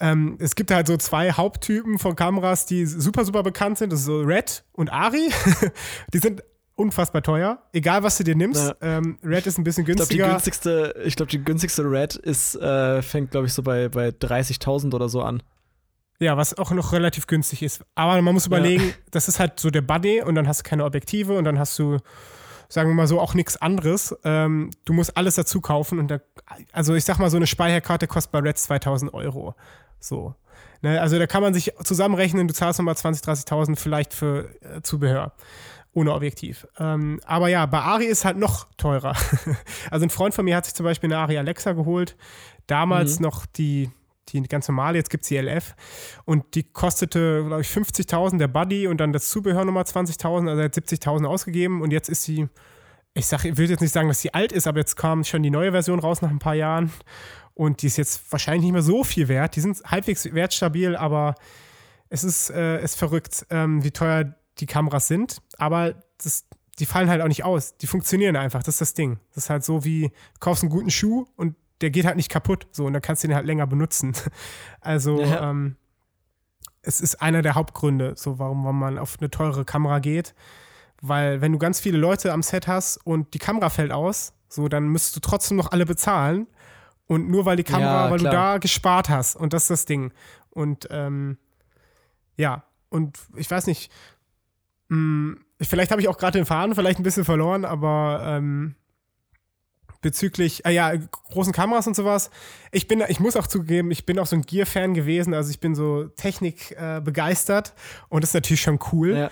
[0.00, 3.92] ähm, es gibt halt so zwei Haupttypen von Kameras, die super, super bekannt sind.
[3.92, 5.30] Das ist so Red und Ari.
[6.14, 6.42] die sind
[6.74, 7.62] unfassbar teuer.
[7.72, 8.68] Egal, was du dir nimmst.
[8.68, 8.74] Ja.
[8.80, 10.24] Ähm, Red ist ein bisschen günstiger.
[10.44, 14.08] Ich glaube, die glaub, die günstigste Red ist, äh, fängt, glaube ich, so bei, bei
[14.08, 15.42] 30.000 oder so an.
[16.18, 17.84] Ja, was auch noch relativ günstig ist.
[17.94, 18.94] Aber man muss überlegen, ja.
[19.10, 21.78] das ist halt so der Buddy und dann hast du keine Objektive und dann hast
[21.78, 21.98] du,
[22.72, 24.16] sagen wir mal so, auch nichts anderes.
[24.24, 26.20] Ähm, du musst alles dazu kaufen und da,
[26.72, 29.54] also ich sag mal, so eine Speicherkarte kostet bei Reds 2000 Euro.
[30.00, 30.34] So.
[30.80, 34.80] Ne, also da kann man sich zusammenrechnen, du zahlst nochmal 20.000, 30.000 vielleicht für äh,
[34.80, 35.32] Zubehör.
[35.92, 36.66] Ohne Objektiv.
[36.78, 39.14] Ähm, aber ja, bei Ari ist halt noch teurer.
[39.90, 42.16] also ein Freund von mir hat sich zum Beispiel eine Ari Alexa geholt.
[42.66, 43.24] Damals mhm.
[43.24, 43.90] noch die
[44.28, 45.74] die ganz normale, jetzt gibt es die LF.
[46.24, 50.60] Und die kostete, glaube ich, 50.000 der Buddy und dann das Zubehör nochmal 20.000, also
[50.60, 52.48] er hat 70.000 ausgegeben und jetzt ist sie
[53.14, 55.42] ich sag, ich will jetzt nicht sagen, dass sie alt ist, aber jetzt kam schon
[55.42, 56.90] die neue Version raus nach ein paar Jahren
[57.54, 59.56] und die ist jetzt wahrscheinlich nicht mehr so viel wert.
[59.56, 61.34] Die sind halbwegs wertstabil, aber
[62.08, 65.42] es ist, äh, ist verrückt, ähm, wie teuer die Kameras sind.
[65.58, 66.46] Aber das,
[66.78, 67.76] die fallen halt auch nicht aus.
[67.76, 68.62] Die funktionieren einfach.
[68.62, 69.18] Das ist das Ding.
[69.34, 72.30] Das ist halt so wie, du kaufst einen guten Schuh und der geht halt nicht
[72.30, 72.66] kaputt.
[72.72, 74.14] So, und dann kannst du den halt länger benutzen.
[74.80, 75.50] Also, ja.
[75.50, 75.76] ähm,
[76.82, 80.34] es ist einer der Hauptgründe, so warum, man auf eine teure Kamera geht.
[81.00, 84.68] Weil, wenn du ganz viele Leute am Set hast und die Kamera fällt aus, so,
[84.68, 86.48] dann müsstest du trotzdem noch alle bezahlen.
[87.06, 89.36] Und nur weil die Kamera, ja, weil du da gespart hast.
[89.36, 90.12] Und das ist das Ding.
[90.50, 91.38] Und ähm,
[92.36, 93.92] ja, und ich weiß nicht,
[94.88, 98.74] mh, hm, vielleicht habe ich auch gerade den Faden vielleicht ein bisschen verloren, aber ähm,
[100.02, 102.30] bezüglich, äh, ja, großen Kameras und sowas.
[102.72, 105.60] Ich bin, ich muss auch zugeben, ich bin auch so ein Gear-Fan gewesen, also ich
[105.60, 107.72] bin so Technik äh, begeistert
[108.08, 109.16] und das ist natürlich schon cool.
[109.16, 109.30] Ja.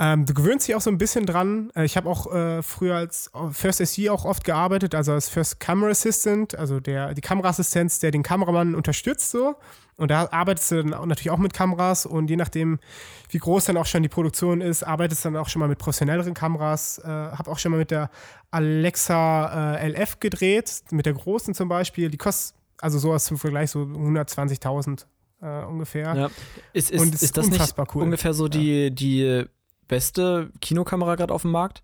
[0.00, 1.70] Ähm, du gewöhnst dich auch so ein bisschen dran.
[1.76, 5.60] Äh, ich habe auch äh, früher als First SE auch oft gearbeitet, also als First
[5.60, 9.54] Camera Assistant, also der, die Kameraassistenz, der den Kameramann unterstützt so.
[9.96, 12.80] Und da arbeitest du dann natürlich auch mit Kameras und je nachdem,
[13.28, 15.78] wie groß dann auch schon die Produktion ist, arbeitest du dann auch schon mal mit
[15.78, 16.98] professionelleren Kameras.
[16.98, 18.10] Äh, habe auch schon mal mit der
[18.50, 22.10] Alexa äh, LF gedreht, mit der großen zum Beispiel.
[22.10, 25.04] Die kostet also sowas zum Vergleich so 120.000
[25.40, 26.14] äh, ungefähr.
[26.16, 26.30] Ja.
[26.72, 28.02] Ist, ist, und ist, ist das nicht cool.
[28.02, 29.46] ungefähr so die, die
[29.88, 31.82] beste Kinokamera gerade auf dem Markt?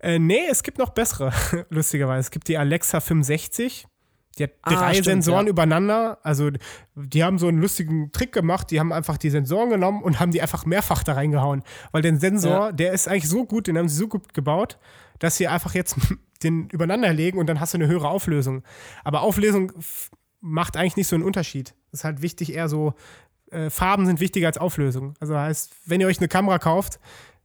[0.00, 1.32] Äh, nee, es gibt noch bessere,
[1.70, 2.20] lustigerweise.
[2.20, 3.86] Es gibt die Alexa 65.
[4.38, 5.50] Die hat ah, drei stimmt, Sensoren ja.
[5.50, 6.18] übereinander.
[6.22, 6.50] Also,
[6.94, 8.70] die haben so einen lustigen Trick gemacht.
[8.70, 11.62] Die haben einfach die Sensoren genommen und haben die einfach mehrfach da reingehauen.
[11.90, 12.72] Weil der Sensor, ja.
[12.72, 14.78] der ist eigentlich so gut, den haben sie so gut gebaut,
[15.18, 15.96] dass sie einfach jetzt
[16.42, 18.62] den übereinander legen und dann hast du eine höhere Auflösung.
[19.02, 19.72] Aber Auflösung
[20.40, 21.74] macht eigentlich nicht so einen Unterschied.
[21.90, 22.94] Ist halt wichtig, eher so
[23.50, 25.14] äh, Farben sind wichtiger als Auflösung.
[25.20, 26.98] Also heißt, wenn ihr euch eine Kamera kauft,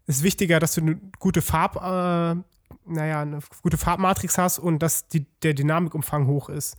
[0.08, 2.36] ist wichtiger, dass du eine gute Farb, äh,
[2.86, 6.76] naja, eine gute Farbmatrix hast und dass die, der Dynamikumfang hoch ist.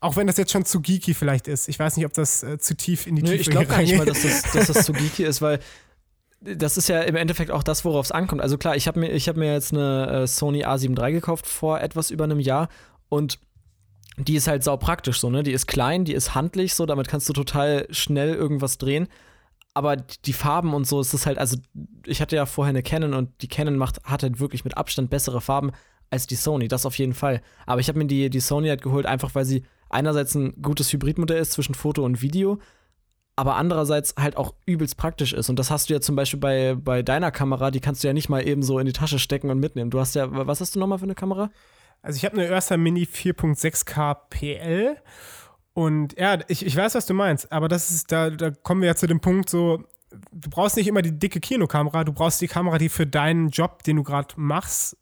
[0.00, 1.68] Auch wenn das jetzt schon zu geeky vielleicht ist.
[1.68, 3.78] Ich weiß nicht, ob das äh, zu tief in die Nö, Tiefe Ich glaube gar
[3.78, 5.58] nicht mal, dass das, dass das zu geeky ist, weil
[6.40, 8.40] das ist ja im Endeffekt auch das, worauf es ankommt.
[8.42, 11.80] Also klar, ich habe mir, hab mir jetzt eine äh, Sony A7 III gekauft vor
[11.80, 12.68] etwas über einem Jahr
[13.08, 13.40] und
[14.18, 15.42] die ist halt sau praktisch so, ne?
[15.42, 19.08] Die ist klein, die ist handlich so, damit kannst du total schnell irgendwas drehen.
[19.74, 21.56] Aber die Farben und so ist es halt, also
[22.04, 25.08] ich hatte ja vorher eine Canon und die Canon macht, hat halt wirklich mit Abstand
[25.10, 25.70] bessere Farben
[26.10, 27.42] als die Sony, das auf jeden Fall.
[27.66, 30.92] Aber ich habe mir die, die Sony halt geholt, einfach weil sie einerseits ein gutes
[30.92, 32.58] Hybridmodell ist zwischen Foto und Video,
[33.36, 35.48] aber andererseits halt auch übelst praktisch ist.
[35.48, 38.14] Und das hast du ja zum Beispiel bei, bei deiner Kamera, die kannst du ja
[38.14, 39.90] nicht mal eben so in die Tasche stecken und mitnehmen.
[39.90, 41.50] Du hast ja, was hast du nochmal für eine Kamera?
[42.02, 44.96] Also ich habe eine Ursa Mini 4.6K PL
[45.74, 48.88] und ja, ich, ich weiß, was du meinst, aber das ist, da, da kommen wir
[48.88, 52.48] ja zu dem Punkt so, du brauchst nicht immer die dicke Kinokamera, du brauchst die
[52.48, 54.96] Kamera, die für deinen Job, den du gerade machst,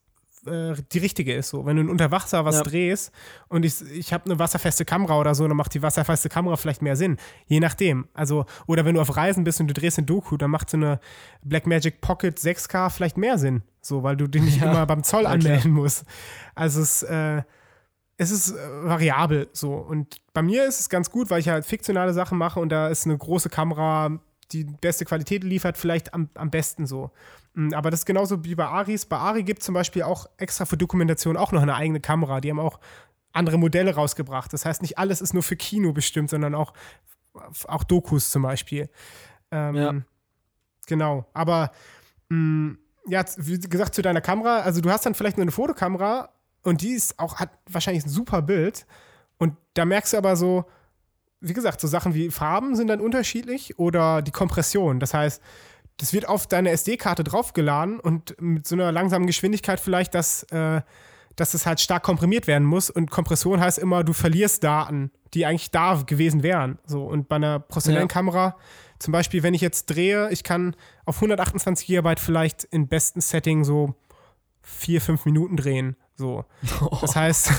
[0.46, 1.48] äh, die richtige ist.
[1.48, 2.62] So, wenn du unter Wasser was ja.
[2.62, 3.12] drehst
[3.48, 6.82] und ich, ich habe eine wasserfeste Kamera oder so, dann macht die wasserfeste Kamera vielleicht
[6.82, 7.16] mehr Sinn.
[7.46, 8.08] Je nachdem.
[8.14, 10.76] Also, oder wenn du auf Reisen bist und du drehst ein Doku, dann macht so
[10.76, 11.00] eine
[11.42, 13.62] Blackmagic Pocket 6K vielleicht mehr Sinn.
[13.80, 14.70] So, weil du den nicht ja.
[14.70, 16.04] immer beim Zoll ja, anmelden musst.
[16.54, 17.42] Also es, äh,
[18.18, 19.74] es ist äh, variabel so.
[19.74, 22.88] Und bei mir ist es ganz gut, weil ich halt fiktionale Sachen mache und da
[22.88, 24.18] ist eine große Kamera,
[24.52, 27.10] die beste Qualität liefert, vielleicht am, am besten so.
[27.54, 29.06] Mm, aber das ist genauso wie bei Aris.
[29.06, 32.40] Bei Ari gibt es zum Beispiel auch extra für Dokumentation auch noch eine eigene Kamera.
[32.40, 32.80] Die haben auch
[33.32, 34.52] andere Modelle rausgebracht.
[34.52, 36.72] Das heißt, nicht alles ist nur für Kino bestimmt, sondern auch,
[37.66, 38.88] auch Dokus zum Beispiel.
[39.50, 39.94] Ähm, ja.
[40.86, 41.26] Genau.
[41.34, 41.72] Aber
[42.28, 42.78] mh, mm,
[43.08, 46.30] ja, wie gesagt, zu deiner Kamera, also du hast dann vielleicht nur eine Fotokamera
[46.62, 48.86] und die ist auch, hat wahrscheinlich ein super Bild.
[49.38, 50.64] Und da merkst du aber so,
[51.40, 55.00] wie gesagt, so Sachen wie Farben sind dann unterschiedlich oder die Kompression.
[55.00, 55.42] Das heißt,
[55.98, 60.82] das wird auf deine SD-Karte draufgeladen und mit so einer langsamen Geschwindigkeit vielleicht, dass, äh,
[61.36, 62.90] dass es halt stark komprimiert werden muss.
[62.90, 66.78] Und Kompression heißt immer, du verlierst Daten, die eigentlich da gewesen wären.
[66.86, 68.12] So, und bei einer professionellen ja.
[68.12, 68.56] Kamera,
[68.98, 70.74] zum Beispiel, wenn ich jetzt drehe, ich kann
[71.04, 73.94] auf 128 GB vielleicht in besten Setting so
[74.62, 75.96] vier, fünf Minuten drehen.
[76.14, 76.44] So.
[77.00, 77.52] Das heißt,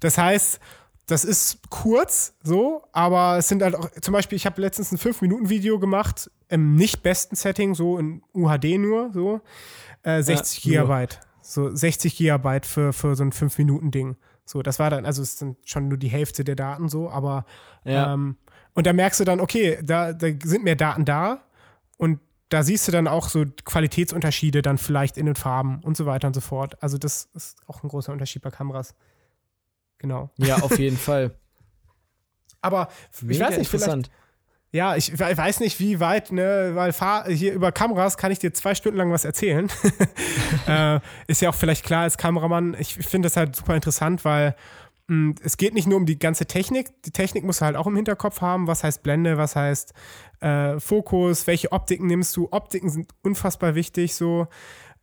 [0.00, 0.60] das heißt,
[1.06, 4.98] das ist kurz so, aber es sind halt auch, zum Beispiel, ich habe letztens ein
[4.98, 9.40] 5-Minuten-Video gemacht, im nicht besten Setting, so in UHD nur, so,
[10.02, 11.20] äh, 60 ja, Gigabyte.
[11.42, 14.16] So 60 Gigabyte für, für so ein 5-Minuten-Ding.
[14.46, 17.44] So, das war dann, also es sind schon nur die Hälfte der Daten so, aber
[17.84, 18.14] ja.
[18.14, 18.36] ähm,
[18.74, 21.44] und da merkst du dann, okay, da, da sind mehr Daten da
[21.96, 26.06] und da siehst du dann auch so Qualitätsunterschiede dann vielleicht in den Farben und so
[26.06, 26.82] weiter und so fort.
[26.82, 28.94] Also das ist auch ein großer Unterschied bei Kameras.
[29.98, 30.30] Genau.
[30.36, 31.34] Ja, auf jeden Fall.
[32.60, 32.88] Aber
[33.20, 34.10] Mega ich weiß nicht, interessant.
[34.74, 38.52] Ja, ich weiß nicht, wie weit, ne, weil fahr, hier über Kameras kann ich dir
[38.52, 39.70] zwei Stunden lang was erzählen.
[40.66, 42.74] äh, ist ja auch vielleicht klar als Kameramann.
[42.80, 44.56] Ich finde das halt super interessant, weil
[45.06, 46.90] mh, hm, es geht nicht nur um die ganze Technik.
[47.04, 48.66] Die Technik musst du halt auch im Hinterkopf haben.
[48.66, 49.92] Was heißt Blende, was heißt
[50.40, 52.48] äh, Fokus, welche Optiken nimmst du?
[52.50, 54.48] Optiken sind unfassbar wichtig, so.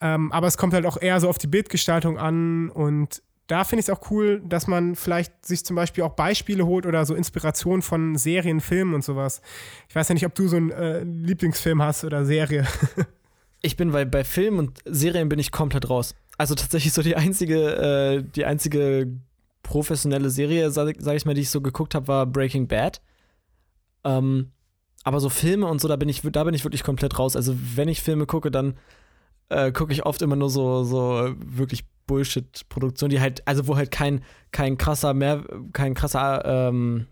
[0.02, 3.82] Ähm, aber es kommt halt auch eher so auf die Bildgestaltung an und da finde
[3.82, 7.14] ich es auch cool, dass man vielleicht sich zum Beispiel auch Beispiele holt oder so
[7.14, 9.41] Inspiration von Serien, Filmen und sowas.
[9.89, 12.66] Ich weiß ja nicht, ob du so einen äh, Lieblingsfilm hast oder Serie.
[13.62, 16.16] ich bin bei, bei Filmen und Serien bin ich komplett raus.
[16.38, 19.12] Also tatsächlich so die einzige, äh, die einzige
[19.64, 23.02] professionelle Serie, sag, sag, ich mal, die ich so geguckt habe, war Breaking Bad.
[24.06, 24.52] Ähm,
[25.04, 27.36] aber so Filme und so, da bin ich, da bin ich wirklich komplett raus.
[27.36, 28.76] Also wenn ich Filme gucke, dann
[29.52, 33.91] äh, gucke ich oft immer nur so, so wirklich Bullshit-Produktion, die halt, also wo halt
[33.91, 35.43] kein, kein krasser Mehr,
[35.74, 37.08] kein krasser ähm,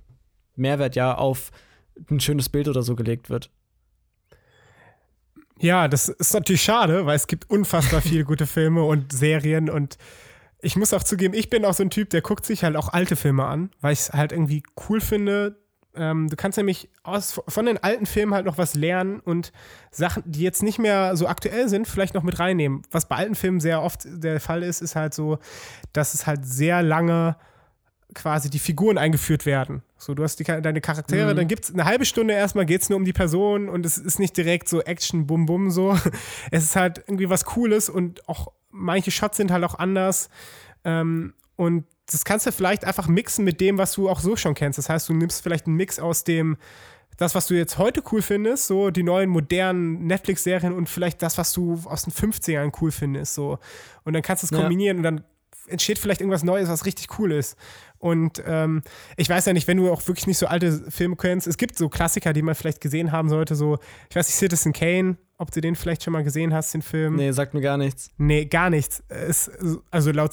[0.55, 1.51] Mehrwert ja auf
[2.09, 3.49] ein schönes Bild oder so gelegt wird.
[5.59, 9.97] Ja, das ist natürlich schade, weil es gibt unfassbar viele gute Filme und Serien und
[10.61, 12.89] ich muss auch zugeben, ich bin auch so ein Typ, der guckt sich halt auch
[12.89, 15.57] alte Filme an, weil ich es halt irgendwie cool finde,
[15.99, 19.51] ähm, du kannst nämlich aus, von den alten Filmen halt noch was lernen und
[19.91, 22.83] Sachen, die jetzt nicht mehr so aktuell sind, vielleicht noch mit reinnehmen.
[22.89, 25.39] Was bei alten Filmen sehr oft der Fall ist, ist halt so,
[25.91, 27.35] dass es halt sehr lange
[28.15, 29.83] quasi die Figuren eingeführt werden.
[29.97, 31.37] So, du hast die, deine Charaktere, mhm.
[31.37, 33.97] dann gibt es eine halbe Stunde erstmal, geht es nur um die Person und es
[33.97, 35.97] ist nicht direkt so Action, bum, bum, so.
[36.51, 40.29] Es ist halt irgendwie was Cooles und auch manche Shots sind halt auch anders.
[40.85, 44.55] Ähm, und das kannst du vielleicht einfach mixen mit dem, was du auch so schon
[44.55, 44.77] kennst.
[44.77, 46.57] Das heißt, du nimmst vielleicht einen Mix aus dem,
[47.17, 51.37] das, was du jetzt heute cool findest, so die neuen modernen Netflix-Serien und vielleicht das,
[51.37, 53.59] was du aus den 50ern cool findest, so.
[54.05, 54.99] Und dann kannst du es kombinieren ja.
[54.99, 55.23] und dann
[55.67, 57.57] entsteht vielleicht irgendwas Neues, was richtig cool ist.
[57.99, 58.81] Und ähm,
[59.17, 61.77] ich weiß ja nicht, wenn du auch wirklich nicht so alte Filme kennst, es gibt
[61.77, 63.77] so Klassiker, die man vielleicht gesehen haben sollte, so,
[64.09, 67.15] ich weiß nicht, Citizen Kane, ob du den vielleicht schon mal gesehen hast, den Film.
[67.15, 68.11] Nee, sagt mir gar nichts.
[68.17, 69.01] Nee, gar nichts.
[69.09, 69.49] Ist,
[69.89, 70.31] also laut,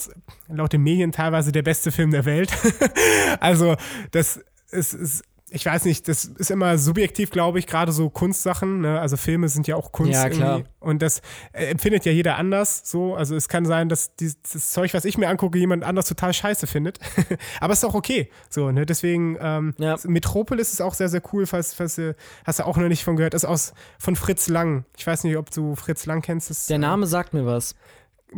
[0.48, 2.52] laut den Medien teilweise der beste Film der Welt.
[3.40, 3.76] also
[4.10, 4.40] das
[4.70, 8.80] ist, ist ich weiß nicht, das ist immer subjektiv, glaube ich, gerade so Kunstsachen.
[8.80, 9.00] Ne?
[9.00, 10.12] Also Filme sind ja auch Kunst.
[10.12, 10.56] Ja, klar.
[10.56, 10.70] Irgendwie.
[10.80, 11.22] Und das
[11.52, 12.82] äh, empfindet ja jeder anders.
[12.84, 16.08] So, also es kann sein, dass dieses, das Zeug, was ich mir angucke, jemand anders
[16.08, 16.98] total scheiße findet.
[17.60, 18.28] Aber es ist auch okay.
[18.50, 18.86] So, ne?
[18.86, 19.96] Deswegen ähm, ja.
[20.04, 22.00] Metropolis ist auch sehr, sehr cool, falls, falls
[22.44, 23.34] hast du auch noch nicht von gehört.
[23.34, 24.84] Ist aus von Fritz Lang.
[24.96, 26.50] Ich weiß nicht, ob du Fritz Lang kennst.
[26.50, 27.76] Das, Der Name sagt mir was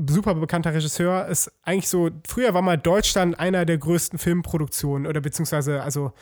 [0.07, 5.23] super bekannter Regisseur, ist eigentlich so, früher war mal Deutschland einer der größten Filmproduktionen oder
[5.23, 6.13] beziehungsweise, also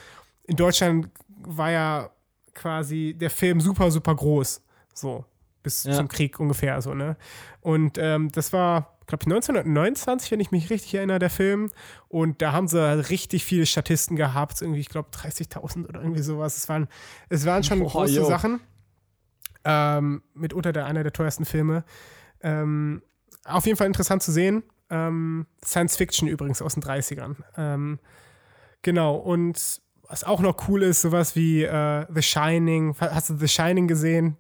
[0.47, 2.11] in Deutschland war ja
[2.55, 4.63] quasi der Film super, super groß.
[4.95, 5.25] So,
[5.63, 5.95] bis ja.
[5.95, 7.17] zum Krieg ungefähr so, ne?
[7.61, 11.71] Und ähm, das war, glaube ich, 1929, wenn ich mich richtig erinnere, der Film.
[12.09, 16.57] Und da haben sie richtig viele Statisten gehabt, irgendwie, ich glaube, 30.000 oder irgendwie sowas.
[16.57, 16.89] Es waren,
[17.29, 18.25] es waren schon Boah, große yo.
[18.25, 18.61] Sachen.
[19.65, 21.85] Ähm, mitunter der, einer der teuersten Filme.
[22.41, 23.03] Ähm,
[23.45, 24.63] auf jeden Fall interessant zu sehen.
[24.89, 27.37] Ähm, Science Fiction übrigens aus den 30ern.
[27.57, 27.99] Ähm,
[28.83, 32.95] genau, und was auch noch cool ist, sowas wie äh, The Shining.
[32.99, 34.37] Hast du The Shining gesehen?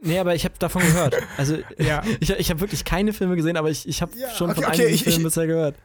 [0.00, 1.16] Nee, aber ich habe davon gehört.
[1.36, 2.02] Also ja.
[2.20, 4.70] ich, ich habe wirklich keine Filme gesehen, aber ich, ich habe ja, schon okay, von
[4.70, 5.76] okay, einigen ich, Filmen bisher gehört.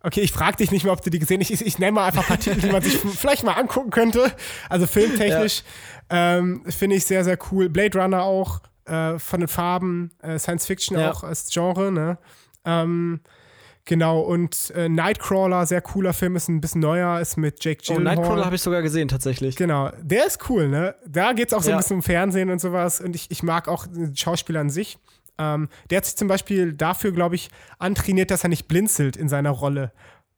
[0.00, 1.50] Okay, ich frage dich nicht mehr, ob du die gesehen hast.
[1.50, 4.32] Ich, ich nenne mal einfach ein paar Titel, die man sich vielleicht mal angucken könnte.
[4.68, 5.64] Also filmtechnisch
[6.10, 6.38] ja.
[6.38, 7.68] ähm, finde ich sehr, sehr cool.
[7.68, 12.18] Blade Runner auch, äh, von den Farben, äh, Science Fiction auch als Genre, ne?
[12.64, 13.20] Ähm,
[13.88, 17.94] Genau, und äh, Nightcrawler, sehr cooler Film, ist ein bisschen neuer, ist mit Jake oh,
[17.94, 18.16] Gyllenhaal.
[18.16, 19.56] Oh, Nightcrawler habe ich sogar gesehen, tatsächlich.
[19.56, 20.94] Genau, der ist cool, ne?
[21.06, 21.76] Da geht es auch so ja.
[21.76, 24.98] ein bisschen um Fernsehen und sowas und ich, ich mag auch den Schauspieler an sich.
[25.38, 29.30] Ähm, der hat sich zum Beispiel dafür, glaube ich, antrainiert, dass er nicht blinzelt in
[29.30, 29.90] seiner Rolle.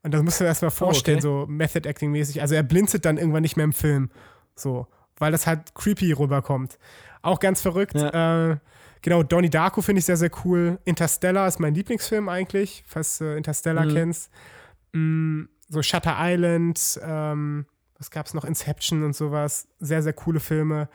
[0.05, 1.47] Und das musst du dir erstmal vorstellen, oh, okay.
[1.47, 2.41] so Method Acting mäßig.
[2.41, 4.11] Also er blinzelt dann irgendwann nicht mehr im Film.
[4.55, 4.87] So,
[5.17, 6.79] weil das halt creepy rüberkommt.
[7.21, 7.97] Auch ganz verrückt.
[7.97, 8.53] Ja.
[8.53, 8.57] Äh,
[9.03, 10.79] Genau, Donnie Darko finde ich sehr, sehr cool.
[10.85, 13.95] Interstellar ist mein Lieblingsfilm eigentlich, falls du Interstellar mhm.
[13.95, 14.31] kennst.
[14.93, 17.67] Mm, so Shutter Island, ähm,
[17.99, 18.45] was gab es noch?
[18.45, 19.69] Inception und sowas.
[19.79, 20.89] Sehr, sehr coole Filme.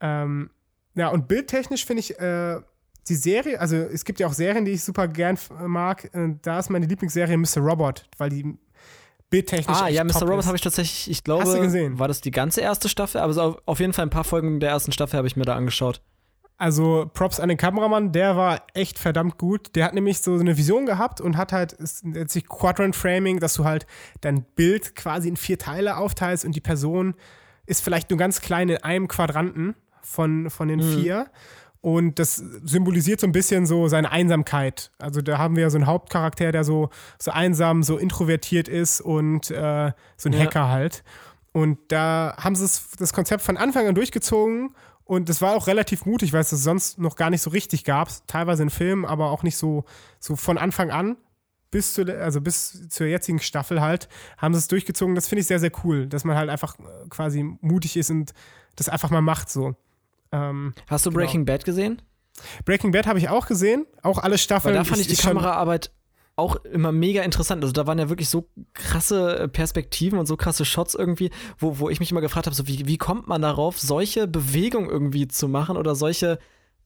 [0.00, 0.50] Ähm,
[0.94, 2.60] ja, und bildtechnisch finde ich äh,
[3.08, 6.04] die Serie, also es gibt ja auch Serien, die ich super gern mag.
[6.14, 7.58] Äh, da ist meine Lieblingsserie Mr.
[7.58, 8.58] Robot, weil die
[9.30, 9.76] bildtechnisch.
[9.76, 10.22] Ah, ja, Mr.
[10.22, 11.98] Robot habe ich tatsächlich, ich glaube, Hast du gesehen?
[11.98, 13.20] war das die ganze erste Staffel?
[13.20, 15.56] Aber so auf jeden Fall ein paar Folgen der ersten Staffel habe ich mir da
[15.56, 16.02] angeschaut.
[16.62, 19.74] Also Props an den Kameramann, der war echt verdammt gut.
[19.74, 23.64] Der hat nämlich so eine Vision gehabt und hat halt sich Quadrant Framing, dass du
[23.64, 23.84] halt
[24.20, 27.14] dein Bild quasi in vier Teile aufteilst und die Person
[27.66, 31.00] ist vielleicht nur ganz klein in einem Quadranten von, von den mhm.
[31.00, 31.26] vier.
[31.80, 34.92] Und das symbolisiert so ein bisschen so seine Einsamkeit.
[35.00, 39.50] Also da haben wir so einen Hauptcharakter, der so, so einsam, so introvertiert ist und
[39.50, 40.38] äh, so ein ja.
[40.38, 41.02] Hacker halt.
[41.50, 42.68] Und da haben sie
[43.00, 46.62] das Konzept von Anfang an durchgezogen und es war auch relativ mutig, weil es das
[46.62, 48.08] sonst noch gar nicht so richtig gab.
[48.26, 49.84] Teilweise in Filmen, aber auch nicht so,
[50.20, 51.16] so von Anfang an.
[51.70, 55.14] Bis zu, also bis zur jetzigen Staffel halt, haben sie es durchgezogen.
[55.14, 58.34] Das finde ich sehr, sehr cool, dass man halt einfach äh, quasi mutig ist und
[58.76, 59.74] das einfach mal macht so.
[60.32, 61.20] Ähm, Hast du genau.
[61.20, 61.56] Breaking genau.
[61.56, 62.02] Bad gesehen?
[62.66, 64.74] Breaking Bad habe ich auch gesehen, auch alle Staffeln.
[64.74, 65.92] Weil da fand ich, ich die Kameraarbeit
[66.36, 67.62] auch immer mega interessant.
[67.62, 71.78] Also da waren ja wirklich so krasse äh, Perspektiven und so krasse Shots irgendwie, wo,
[71.78, 75.28] wo ich mich immer gefragt habe, so wie, wie kommt man darauf, solche Bewegungen irgendwie
[75.28, 76.38] zu machen oder solche,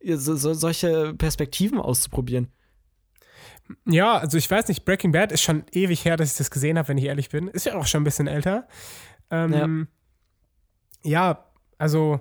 [0.02, 2.48] so, solche Perspektiven auszuprobieren?
[3.84, 6.78] Ja, also ich weiß nicht, Breaking Bad ist schon ewig her, dass ich das gesehen
[6.78, 7.48] habe, wenn ich ehrlich bin.
[7.48, 8.68] Ist ja auch schon ein bisschen älter.
[9.30, 9.88] Ähm,
[11.02, 11.10] ja.
[11.10, 11.44] ja.
[11.78, 12.20] also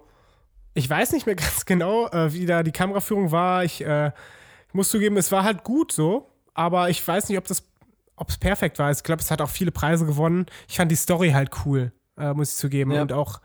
[0.73, 3.63] ich weiß nicht mehr ganz genau, äh, wie da die Kameraführung war.
[3.63, 4.11] Ich, äh,
[4.67, 7.63] ich muss zugeben, es war halt gut so aber ich weiß nicht, ob das
[8.17, 8.91] ob es perfekt war.
[8.91, 10.45] Ich glaube, es hat auch viele Preise gewonnen.
[10.67, 12.91] Ich fand die Story halt cool, äh, muss ich zugeben.
[12.91, 13.01] Ja.
[13.01, 13.41] Und auch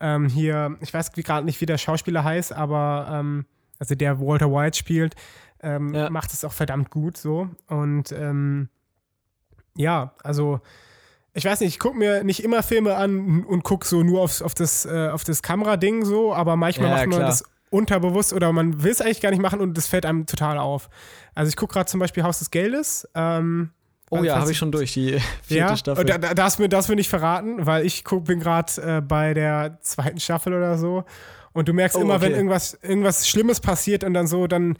[0.00, 3.46] ähm, hier, ich weiß gerade nicht, wie der Schauspieler heißt, aber ähm,
[3.78, 5.14] also der Walter White spielt,
[5.62, 6.10] ähm, ja.
[6.10, 7.48] macht es auch verdammt gut so.
[7.66, 8.68] Und ähm,
[9.76, 10.60] ja, also
[11.34, 14.40] ich weiß nicht, ich gucke mir nicht immer Filme an und gucke so nur aufs,
[14.40, 17.28] auf das, äh, auf das Kamerading so, aber manchmal ja, macht man klar.
[17.28, 17.44] das
[17.74, 20.88] unterbewusst oder man will es eigentlich gar nicht machen und das fällt einem total auf.
[21.34, 23.08] Also ich gucke gerade zum Beispiel Haus des Geldes.
[23.14, 23.70] Ähm,
[24.10, 26.04] oh ja, habe ich schon durch, die vierte ja, Staffel.
[26.04, 29.34] Da, da, darfst, mir, darfst mir nicht verraten, weil ich guck, bin gerade äh, bei
[29.34, 31.04] der zweiten Staffel oder so.
[31.52, 32.26] Und du merkst oh, immer, okay.
[32.26, 34.76] wenn irgendwas, irgendwas Schlimmes passiert und dann so, dann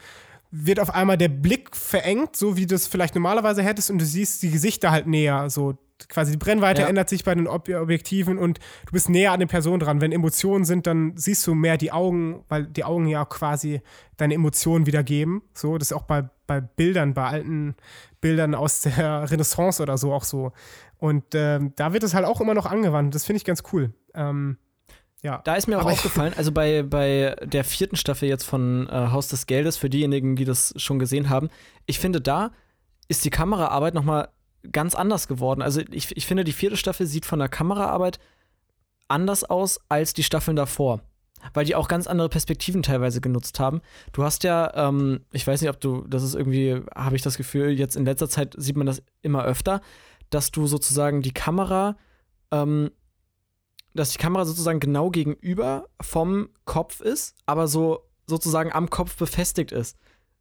[0.57, 4.05] wird auf einmal der Blick verengt, so wie du es vielleicht normalerweise hättest, und du
[4.05, 5.49] siehst die Gesichter halt näher.
[5.49, 5.77] So
[6.09, 6.87] quasi die Brennweite ja.
[6.87, 10.01] ändert sich bei den Ob Objektiven und du bist näher an den Personen dran.
[10.01, 13.81] Wenn Emotionen sind, dann siehst du mehr die Augen, weil die Augen ja quasi
[14.17, 15.41] deine Emotionen wiedergeben.
[15.53, 17.75] So, das ist auch bei, bei Bildern, bei alten
[18.21, 20.51] Bildern aus der Renaissance oder so auch so.
[20.97, 23.13] Und ähm, da wird es halt auch immer noch angewandt.
[23.13, 23.93] Das finde ich ganz cool.
[24.13, 24.57] Ähm,
[25.25, 25.41] ja.
[25.43, 29.27] Da ist mir auch aufgefallen, also bei, bei der vierten Staffel jetzt von äh, Haus
[29.27, 31.49] des Geldes, für diejenigen, die das schon gesehen haben,
[31.87, 32.51] ich finde, da
[33.07, 34.29] ist die Kameraarbeit nochmal
[34.71, 35.63] ganz anders geworden.
[35.63, 38.19] Also ich, ich finde, die vierte Staffel sieht von der Kameraarbeit
[39.07, 41.01] anders aus als die Staffeln davor.
[41.55, 43.81] Weil die auch ganz andere Perspektiven teilweise genutzt haben.
[44.13, 47.37] Du hast ja, ähm, ich weiß nicht, ob du, das ist irgendwie, habe ich das
[47.37, 49.81] Gefühl, jetzt in letzter Zeit sieht man das immer öfter,
[50.29, 51.97] dass du sozusagen die Kamera,
[52.51, 52.91] ähm,
[53.95, 59.71] dass die Kamera sozusagen genau gegenüber vom Kopf ist, aber so sozusagen am Kopf befestigt
[59.71, 59.97] ist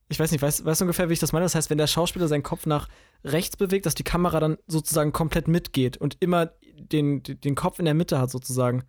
[0.09, 1.45] ich weiß nicht, weißt, weißt du ungefähr, wie ich das meine?
[1.45, 2.89] Das heißt, wenn der Schauspieler seinen Kopf nach
[3.25, 7.87] rechts bewegt, dass die Kamera dann sozusagen komplett mitgeht und immer den, den Kopf in
[7.87, 8.85] der Mitte hat, sozusagen.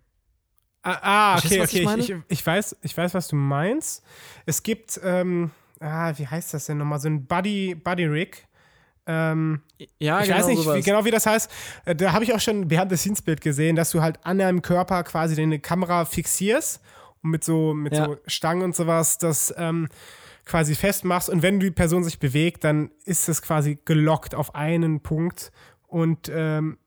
[0.82, 1.88] Ah, ah okay, okay.
[1.98, 4.04] Ich, ich, ich, weiß, ich weiß, was du meinst.
[4.44, 5.50] Es gibt, ähm,
[5.80, 7.00] ah, wie heißt das denn nochmal?
[7.00, 8.46] So ein Buddy, Buddy Rig.
[9.06, 9.60] Ähm,
[9.98, 11.50] ja, ich genau weiß nicht wie, genau, wie das heißt.
[11.84, 14.38] Äh, da habe ich auch schon behind the scenes Bild gesehen, dass du halt an
[14.38, 16.80] deinem Körper quasi deine Kamera fixierst
[17.22, 18.06] und mit so mit ja.
[18.06, 19.88] so Stangen und sowas, dass ähm,
[20.44, 25.00] quasi festmachst und wenn die Person sich bewegt, dann ist es quasi gelockt auf einen
[25.00, 25.52] Punkt
[25.86, 26.78] und ähm,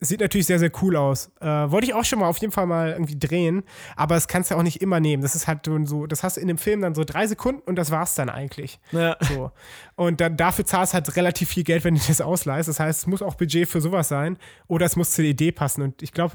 [0.00, 1.30] sieht natürlich sehr, sehr cool aus.
[1.40, 3.64] Äh, wollte ich auch schon mal auf jeden Fall mal irgendwie drehen,
[3.96, 5.22] aber das kannst du auch nicht immer nehmen.
[5.22, 7.76] Das ist halt so, das hast du in dem Film dann so drei Sekunden und
[7.76, 8.78] das war's dann eigentlich.
[8.92, 9.16] Ja.
[9.20, 9.50] So.
[9.96, 12.68] Und dann, dafür zahlst du halt relativ viel Geld, wenn du das ausleihst.
[12.68, 14.38] Das heißt, es muss auch Budget für sowas sein
[14.68, 15.82] oder es muss zur Idee passen.
[15.82, 16.34] Und ich glaube,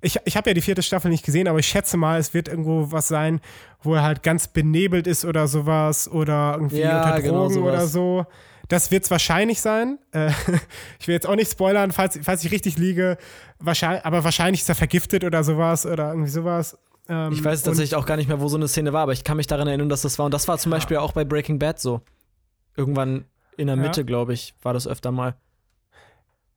[0.00, 2.48] ich, ich habe ja die vierte Staffel nicht gesehen, aber ich schätze mal, es wird
[2.48, 3.40] irgendwo was sein,
[3.82, 7.68] wo er halt ganz benebelt ist oder sowas oder irgendwie ja, unter genau Drogen genau
[7.68, 8.26] oder so.
[8.72, 9.98] Das wird es wahrscheinlich sein.
[10.12, 10.30] Äh,
[10.98, 13.18] ich will jetzt auch nicht spoilern, falls, falls ich richtig liege.
[13.58, 16.78] Wahrscheinlich, aber wahrscheinlich ist er vergiftet oder sowas oder irgendwie sowas.
[17.06, 19.24] Ähm, ich weiß tatsächlich auch gar nicht mehr, wo so eine Szene war, aber ich
[19.24, 20.24] kann mich daran erinnern, dass das war.
[20.24, 20.78] Und das war zum ja.
[20.78, 22.00] Beispiel auch bei Breaking Bad so.
[22.74, 23.26] Irgendwann
[23.58, 24.06] in der Mitte, ja.
[24.06, 25.36] glaube ich, war das öfter mal.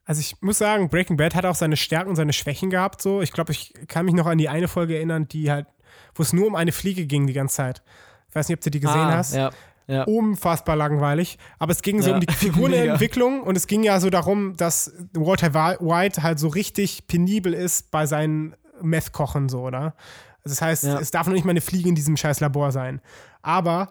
[0.05, 3.01] Also ich muss sagen, Breaking Bad hat auch seine Stärken und seine Schwächen gehabt.
[3.01, 5.67] So, ich glaube, ich kann mich noch an die eine Folge erinnern, die halt,
[6.13, 7.83] wo es nur um eine Fliege ging die ganze Zeit.
[8.29, 9.35] Ich weiß nicht, ob du die gesehen ah, hast.
[9.35, 9.51] Ja,
[9.87, 10.03] ja.
[10.03, 11.37] Unfassbar langweilig.
[11.59, 14.93] Aber es ging so ja, um die Figurenentwicklung und es ging ja so darum, dass
[15.13, 19.95] Walter White halt so richtig penibel ist bei seinen Meth-Kochen, so, oder?
[20.43, 23.01] Also das heißt, es darf noch nicht mal eine Fliege in diesem scheiß Labor sein.
[23.41, 23.89] Aber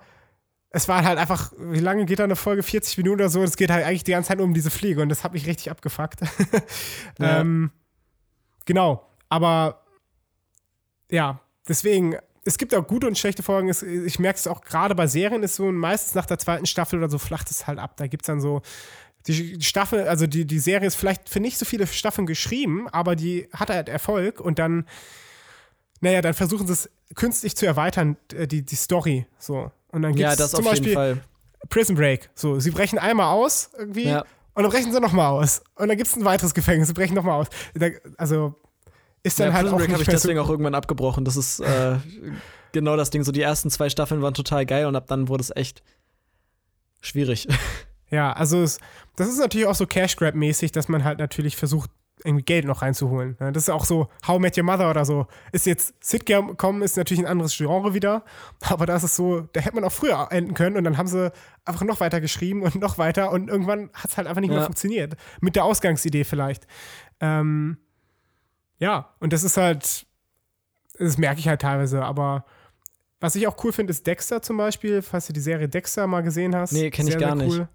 [0.70, 2.62] es war halt einfach, wie lange geht da eine Folge?
[2.62, 3.42] 40 Minuten oder so.
[3.42, 5.46] Es geht halt eigentlich die ganze Zeit nur um diese Fliege und das hat mich
[5.46, 6.20] richtig abgefuckt.
[7.18, 7.40] ja.
[7.40, 7.70] ähm,
[8.64, 9.84] genau, aber
[11.10, 13.70] ja, deswegen, es gibt auch gute und schlechte Folgen.
[14.06, 17.08] Ich merke es auch gerade bei Serien, ist so meistens nach der zweiten Staffel oder
[17.08, 17.96] so flacht es halt ab.
[17.96, 18.62] Da gibt es dann so.
[19.26, 23.16] Die Staffel, also die, die Serie ist vielleicht für nicht so viele Staffeln geschrieben, aber
[23.16, 24.86] die hat halt Erfolg und dann,
[26.02, 29.26] naja, dann versuchen sie es künstlich zu erweitern, äh, die, die Story.
[29.38, 29.72] So.
[29.88, 31.22] Und dann gibt es ja, zum Beispiel
[31.70, 32.28] Prison Break.
[32.34, 34.26] So, sie brechen einmal aus irgendwie ja.
[34.52, 35.62] und dann brechen sie nochmal aus.
[35.76, 37.46] Und dann gibt es ein weiteres Gefängnis, sie brechen nochmal aus.
[38.18, 38.54] Also,
[39.24, 41.24] ist dann ja, halt Prison Break habe ich deswegen auch irgendwann abgebrochen.
[41.24, 41.96] Das ist äh,
[42.72, 43.24] genau das Ding.
[43.24, 45.82] So die ersten zwei Staffeln waren total geil und ab dann wurde es echt
[47.00, 47.48] schwierig.
[48.10, 48.78] Ja, also es,
[49.16, 51.90] das ist natürlich auch so Cash Grab mäßig, dass man halt natürlich versucht
[52.22, 53.36] irgendwie Geld noch reinzuholen.
[53.38, 55.26] Das ist auch so How Met Your Mother oder so.
[55.50, 58.24] Ist jetzt Sitcom ist natürlich ein anderes Genre wieder,
[58.60, 61.32] aber da ist so, da hätte man auch früher enden können und dann haben sie
[61.64, 64.58] einfach noch weiter geschrieben und noch weiter und irgendwann hat es halt einfach nicht ja.
[64.58, 65.16] mehr funktioniert.
[65.40, 66.68] Mit der Ausgangsidee vielleicht.
[67.20, 67.78] Ähm,
[68.78, 70.06] ja, und das ist halt,
[70.98, 72.44] das merke ich halt teilweise, aber
[73.20, 76.22] was ich auch cool finde, ist Dexter zum Beispiel, falls du die Serie Dexter mal
[76.22, 76.72] gesehen hast.
[76.72, 77.44] Nee, kenne ich gar cool.
[77.44, 77.68] nicht.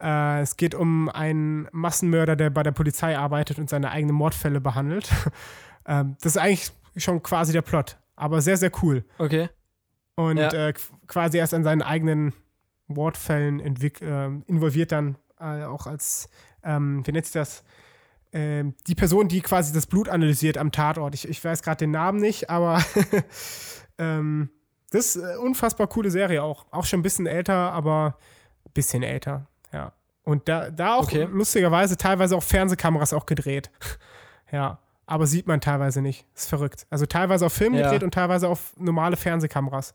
[0.00, 4.60] Äh, es geht um einen Massenmörder, der bei der Polizei arbeitet und seine eigenen Mordfälle
[4.60, 5.10] behandelt.
[5.86, 9.04] ähm, das ist eigentlich schon quasi der Plot, aber sehr, sehr cool.
[9.18, 9.50] Okay.
[10.14, 10.68] Und ja.
[10.68, 10.74] äh,
[11.06, 12.32] quasi erst an seinen eigenen
[12.86, 16.28] Mordfällen äh, involviert dann äh, auch als,
[16.64, 17.62] ähm, wie nennt sich das?
[18.32, 21.14] Ähm, die Person, die quasi das Blut analysiert am Tatort.
[21.14, 22.82] Ich, ich weiß gerade den Namen nicht, aber
[23.98, 24.50] ähm,
[24.90, 26.66] das ist eine unfassbar coole Serie auch.
[26.70, 28.18] Auch schon ein bisschen älter, aber
[28.66, 29.92] ein bisschen älter, ja.
[30.24, 31.26] Und da, da auch okay.
[31.30, 33.70] lustigerweise teilweise auch Fernsehkameras auch gedreht.
[34.52, 34.78] ja.
[35.06, 36.26] Aber sieht man teilweise nicht.
[36.34, 36.86] Ist verrückt.
[36.90, 37.84] Also teilweise auf Film ja.
[37.84, 39.94] gedreht und teilweise auf normale Fernsehkameras.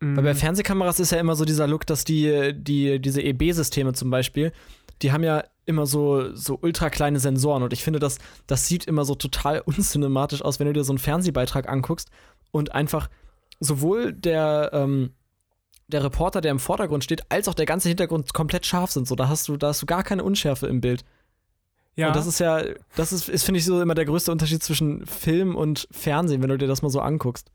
[0.00, 0.38] Weil bei mhm.
[0.38, 4.52] Fernsehkameras ist ja immer so dieser Look, dass die, die diese EB-Systeme zum Beispiel,
[5.02, 8.86] die haben ja immer so, so ultra kleine Sensoren und ich finde, das, das sieht
[8.86, 12.10] immer so total uncinematisch aus, wenn du dir so einen Fernsehbeitrag anguckst
[12.50, 13.08] und einfach
[13.60, 15.14] sowohl der, ähm,
[15.88, 19.08] der Reporter, der im Vordergrund steht, als auch der ganze Hintergrund komplett scharf sind.
[19.08, 21.04] So, da hast du, da hast du gar keine Unschärfe im Bild.
[21.96, 22.08] Ja.
[22.08, 22.62] Und das ist ja,
[22.94, 26.50] das ist, ist finde ich, so immer der größte Unterschied zwischen Film und Fernsehen, wenn
[26.50, 27.50] du dir das mal so anguckst.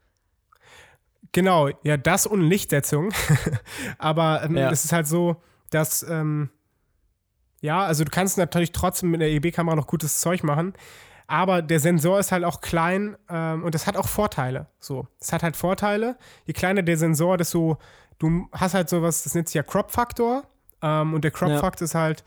[1.31, 3.11] Genau, ja, das und Lichtsetzung.
[3.97, 4.69] Aber ähm, ja.
[4.69, 5.37] es ist halt so,
[5.69, 6.49] dass ähm,
[7.63, 10.73] ja, also du kannst natürlich trotzdem mit der EB-Kamera noch gutes Zeug machen.
[11.27, 14.67] Aber der Sensor ist halt auch klein ähm, und das hat auch Vorteile.
[14.81, 16.17] So, es hat halt Vorteile.
[16.43, 17.77] Je kleiner der Sensor, desto
[18.19, 20.43] du hast halt sowas, das nennt sich ja Crop-Faktor.
[20.81, 21.85] Ähm, und der Crop-Faktor ja.
[21.85, 22.25] ist halt,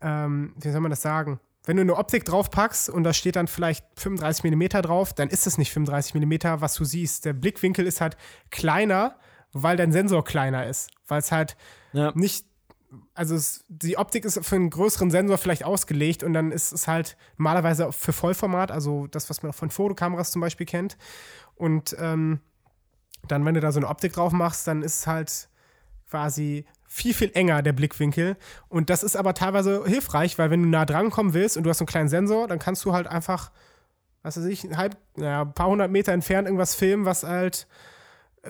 [0.00, 1.40] ähm, wie soll man das sagen?
[1.66, 5.46] Wenn du eine Optik draufpackst und da steht dann vielleicht 35 mm drauf, dann ist
[5.46, 7.26] es nicht 35 mm, was du siehst.
[7.26, 8.16] Der Blickwinkel ist halt
[8.50, 9.16] kleiner,
[9.52, 10.90] weil dein Sensor kleiner ist.
[11.06, 11.58] Weil es halt
[11.92, 12.12] ja.
[12.14, 12.46] nicht
[13.14, 16.88] also es, die Optik ist für einen größeren Sensor vielleicht ausgelegt und dann ist es
[16.88, 20.96] halt normalerweise für Vollformat, also das, was man auch von Fotokameras zum Beispiel kennt.
[21.54, 22.40] Und ähm,
[23.28, 25.48] dann, wenn du da so eine Optik drauf machst, dann ist es halt
[26.08, 28.36] quasi viel, viel enger, der Blickwinkel.
[28.68, 31.70] Und das ist aber teilweise hilfreich, weil wenn du nah dran kommen willst und du
[31.70, 33.52] hast einen kleinen Sensor, dann kannst du halt einfach,
[34.22, 37.68] was weiß ich, halb, naja, ein paar hundert Meter entfernt irgendwas filmen, was halt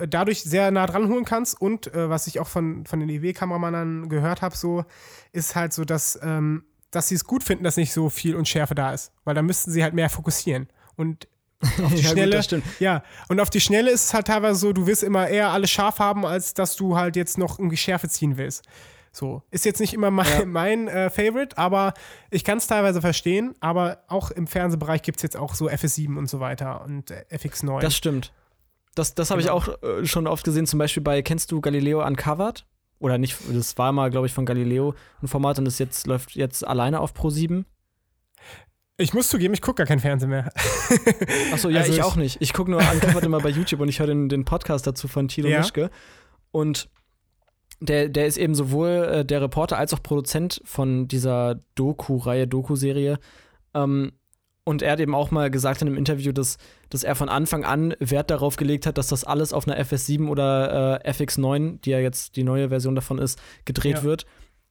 [0.07, 1.59] dadurch sehr nah dran holen kannst.
[1.59, 4.85] Und äh, was ich auch von, von den EW-Kameramannern gehört habe, so,
[5.31, 8.75] ist halt so, dass, ähm, dass sie es gut finden, dass nicht so viel Unschärfe
[8.75, 9.11] da ist.
[9.23, 10.67] Weil dann müssten sie halt mehr fokussieren.
[10.95, 11.27] Und
[11.83, 12.41] auf die ja, Schnelle.
[12.41, 15.49] Gut, ja, und auf die Schnelle ist es halt teilweise so, du willst immer eher
[15.49, 18.63] alles scharf haben, als dass du halt jetzt noch irgendwie Schärfe ziehen willst.
[19.11, 19.43] So.
[19.51, 20.45] Ist jetzt nicht immer mein, ja.
[20.45, 21.93] mein äh, Favorite, aber
[22.29, 23.55] ich kann es teilweise verstehen.
[23.59, 27.25] Aber auch im Fernsehbereich gibt es jetzt auch so FS7 und so weiter und äh,
[27.31, 27.81] FX9.
[27.81, 28.31] Das stimmt.
[28.95, 29.57] Das, das habe genau.
[29.57, 32.65] ich auch äh, schon oft gesehen, zum Beispiel bei, kennst du Galileo Uncovered?
[32.99, 36.35] Oder nicht, das war mal, glaube ich, von Galileo ein Format und das jetzt läuft
[36.35, 37.65] jetzt alleine auf Pro 7.
[38.97, 40.51] Ich muss zugeben, ich gucke gar kein Fernsehen mehr.
[41.51, 42.37] Achso, ja, also ich, ich, auch nicht.
[42.39, 45.27] Ich gucke nur Uncovered immer bei YouTube und ich höre den, den Podcast dazu von
[45.27, 45.59] Tilo ja.
[45.59, 45.89] Mischke.
[46.51, 46.89] Und
[47.79, 53.17] der, der ist eben sowohl äh, der Reporter als auch Produzent von dieser Doku-Reihe, Doku-Serie.
[53.73, 54.11] Ähm,
[54.63, 56.57] und er hat eben auch mal gesagt in einem Interview, dass,
[56.89, 60.27] dass er von Anfang an Wert darauf gelegt hat, dass das alles auf einer FS7
[60.27, 64.03] oder äh, FX9, die ja jetzt die neue Version davon ist, gedreht ja.
[64.03, 64.25] wird.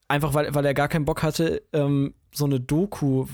[0.06, 3.26] Einfach weil, weil er gar keinen Bock hatte, ähm, so eine Doku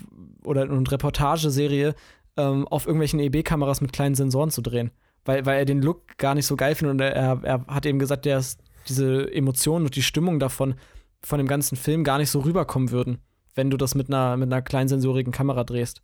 [0.45, 1.95] oder eine Reportageserie
[2.37, 4.91] ähm, auf irgendwelchen EB-Kameras mit kleinen Sensoren zu drehen.
[5.25, 7.99] Weil, weil er den Look gar nicht so geil findet und er, er hat eben
[7.99, 10.77] gesagt, dass diese Emotionen und die Stimmung davon,
[11.23, 13.19] von dem ganzen Film gar nicht so rüberkommen würden,
[13.55, 16.03] wenn du das mit einer, mit einer kleinsensorigen Kamera drehst.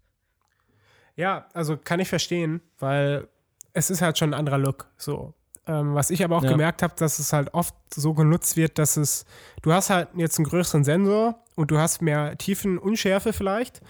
[1.17, 3.29] Ja, also kann ich verstehen, weil
[3.73, 4.87] es ist halt schon ein anderer Look.
[4.97, 5.35] So.
[5.67, 6.51] Ähm, was ich aber auch ja.
[6.51, 9.25] gemerkt habe, dass es halt oft so genutzt wird, dass es,
[9.63, 13.81] du hast halt jetzt einen größeren Sensor und du hast mehr Tiefenunschärfe vielleicht.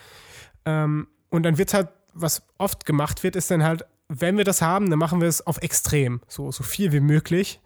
[0.66, 4.60] Ähm, und dann wird halt, was oft gemacht wird, ist dann halt, wenn wir das
[4.60, 7.60] haben, dann machen wir es auf extrem, so, so viel wie möglich.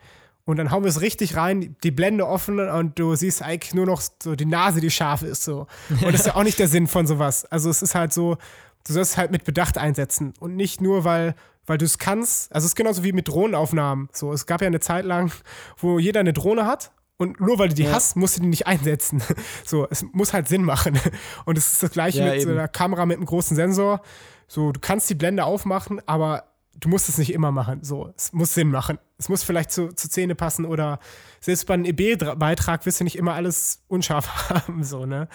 [0.44, 3.86] Und dann hauen wir es richtig rein, die Blende offen und du siehst eigentlich nur
[3.86, 5.42] noch so die Nase, die scharf ist.
[5.42, 5.66] So.
[5.90, 7.44] Und das ist ja auch nicht der Sinn von sowas.
[7.46, 8.38] Also es ist halt so,
[8.86, 11.34] du sollst es halt mit Bedacht einsetzen und nicht nur, weil,
[11.66, 12.52] weil du es kannst.
[12.54, 14.08] Also es ist genauso wie mit Drohnenaufnahmen.
[14.12, 15.32] So, es gab ja eine Zeit lang,
[15.78, 17.92] wo jeder eine Drohne hat Und nur weil du die Ja.
[17.92, 19.22] hast, musst du die nicht einsetzen.
[19.64, 20.98] So, es muss halt Sinn machen.
[21.46, 22.58] Und es ist das gleiche Ja, mit so eben.
[22.58, 24.02] einer Kamera mit einem großen Sensor.
[24.48, 26.44] So, du kannst die Blende aufmachen, aber
[26.78, 27.82] du musst es nicht immer machen.
[27.82, 28.98] So, es muss Sinn machen.
[29.18, 30.98] Es muss vielleicht zu, zu Zähne passen oder
[31.40, 34.84] selbst bei einem EB-Beitrag wirst du nicht immer alles unscharf haben.
[34.84, 35.28] So, ne?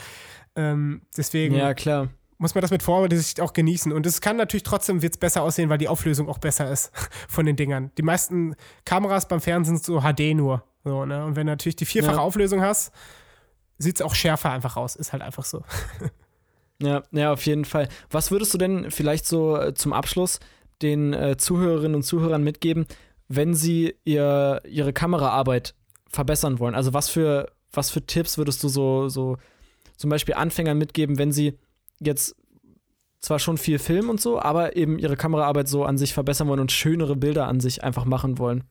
[0.56, 2.10] Ähm, deswegen Ja, klar.
[2.42, 3.92] Muss man das mit Vorsicht auch genießen.
[3.94, 6.92] Und es kann natürlich trotzdem wird's besser aussehen, weil die Auflösung auch besser ist
[7.28, 7.92] von den Dingern.
[8.00, 10.64] Die meisten Kameras beim Fernsehen sind so HD nur.
[10.84, 11.24] So, ne?
[11.24, 12.22] Und wenn du natürlich die vierfache Ja.
[12.22, 12.92] Auflösung hast,
[13.78, 14.96] sieht's auch schärfer einfach aus.
[14.96, 15.64] Ist halt einfach so.
[16.84, 17.90] Ja, ja, auf jeden Fall.
[18.10, 20.40] Was würdest du denn vielleicht so äh, zum Abschluss
[20.82, 22.88] den äh, Zuhörerinnen und Zuhörern mitgeben,
[23.28, 25.76] wenn sie ihr, ihre Kameraarbeit
[26.08, 26.74] verbessern wollen?
[26.74, 29.38] Also was für, was für Tipps würdest du so, so
[29.96, 31.60] zum Beispiel Anfängern mitgeben, wenn sie
[32.02, 32.36] jetzt
[33.20, 36.60] zwar schon viel filmen und so, aber eben ihre Kameraarbeit so an sich verbessern wollen
[36.60, 38.64] und schönere Bilder an sich einfach machen wollen?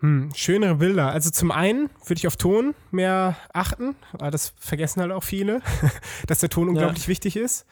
[0.00, 1.10] Hm, schönere Bilder.
[1.10, 5.60] Also zum einen würde ich auf Ton mehr achten, weil das vergessen halt auch viele,
[6.26, 7.66] dass der Ton unglaublich wichtig ist.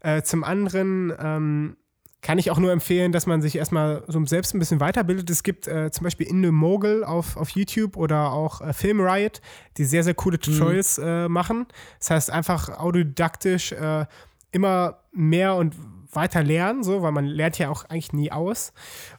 [0.00, 1.76] Äh, zum anderen ähm,
[2.22, 5.28] kann ich auch nur empfehlen, dass man sich erstmal so selbst ein bisschen weiterbildet.
[5.28, 9.00] Es gibt äh, zum Beispiel In the Mogul auf, auf YouTube oder auch äh, Film
[9.00, 9.40] Riot,
[9.76, 11.66] die sehr, sehr coole Tutorials äh, machen.
[11.98, 14.06] Das heißt, einfach autodidaktisch äh,
[14.52, 15.74] immer mehr und
[16.12, 18.72] weiter lernen, so, weil man lernt ja auch eigentlich nie aus.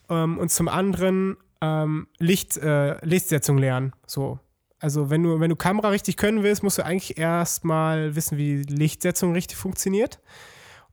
[0.10, 3.91] Ähm, und zum anderen ähm, Licht, äh, Lichtsetzung lernen.
[4.08, 4.39] So.
[4.80, 8.62] Also wenn du, wenn du Kamera richtig können willst, musst du eigentlich erstmal wissen, wie
[8.62, 10.22] Lichtsetzung richtig funktioniert.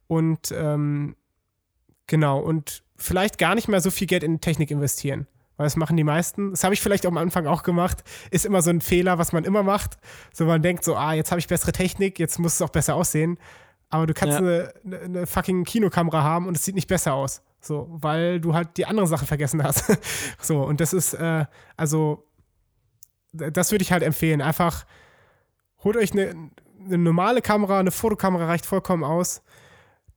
[0.09, 1.15] Und ähm,
[2.11, 5.27] genau, und vielleicht gar nicht mehr so viel Geld in Technik investieren.
[5.57, 6.51] Weil das machen die meisten.
[6.51, 8.03] Das habe ich vielleicht am Anfang auch gemacht.
[8.31, 9.99] Ist immer so ein Fehler, was man immer macht.
[10.33, 12.95] So man denkt so, ah, jetzt habe ich bessere Technik, jetzt muss es auch besser
[12.95, 13.39] aussehen.
[13.91, 14.47] Aber du kannst Ja.
[14.47, 14.73] eine,
[15.05, 17.43] eine, fucking Kinokamera haben und es sieht nicht besser aus.
[17.61, 19.85] So, weil du halt die anderen Sachen vergessen hast.
[20.41, 21.45] so, und das ist, äh,
[21.77, 22.25] also,
[23.33, 24.41] das würde ich halt empfehlen.
[24.41, 24.87] Einfach
[25.85, 26.51] holt euch eine,
[26.85, 29.43] eine normale Kamera, eine Fotokamera reicht vollkommen aus.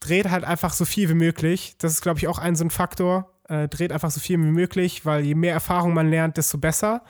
[0.03, 1.75] Dreht halt einfach so viel wie möglich.
[1.77, 3.31] Das ist, glaube ich, auch ein so ein Faktor.
[3.47, 7.03] Äh, dreht einfach so viel wie möglich, weil je mehr Erfahrung man lernt, desto besser.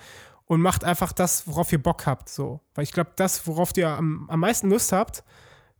[0.45, 2.29] Und macht einfach das, worauf ihr Bock habt.
[2.29, 2.59] So.
[2.75, 5.23] Weil ich glaube, das, worauf ihr am, am meisten Lust habt,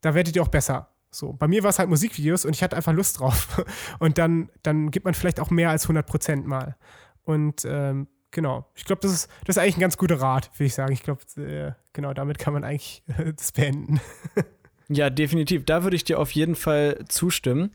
[0.02, 0.90] da werdet ihr auch besser.
[1.12, 3.64] So, bei mir war es halt Musikvideos und ich hatte einfach Lust drauf.
[4.00, 6.76] Und dann, dann gibt man vielleicht auch mehr als 100 Prozent mal.
[7.22, 10.66] Und ähm, genau, ich glaube, das ist, das ist eigentlich ein ganz guter Rat, würde
[10.66, 10.92] ich sagen.
[10.92, 14.02] Ich glaube, äh, genau damit kann man eigentlich äh, das beenden.
[14.90, 15.66] Ja, definitiv.
[15.66, 17.72] Da würde ich dir auf jeden Fall zustimmen.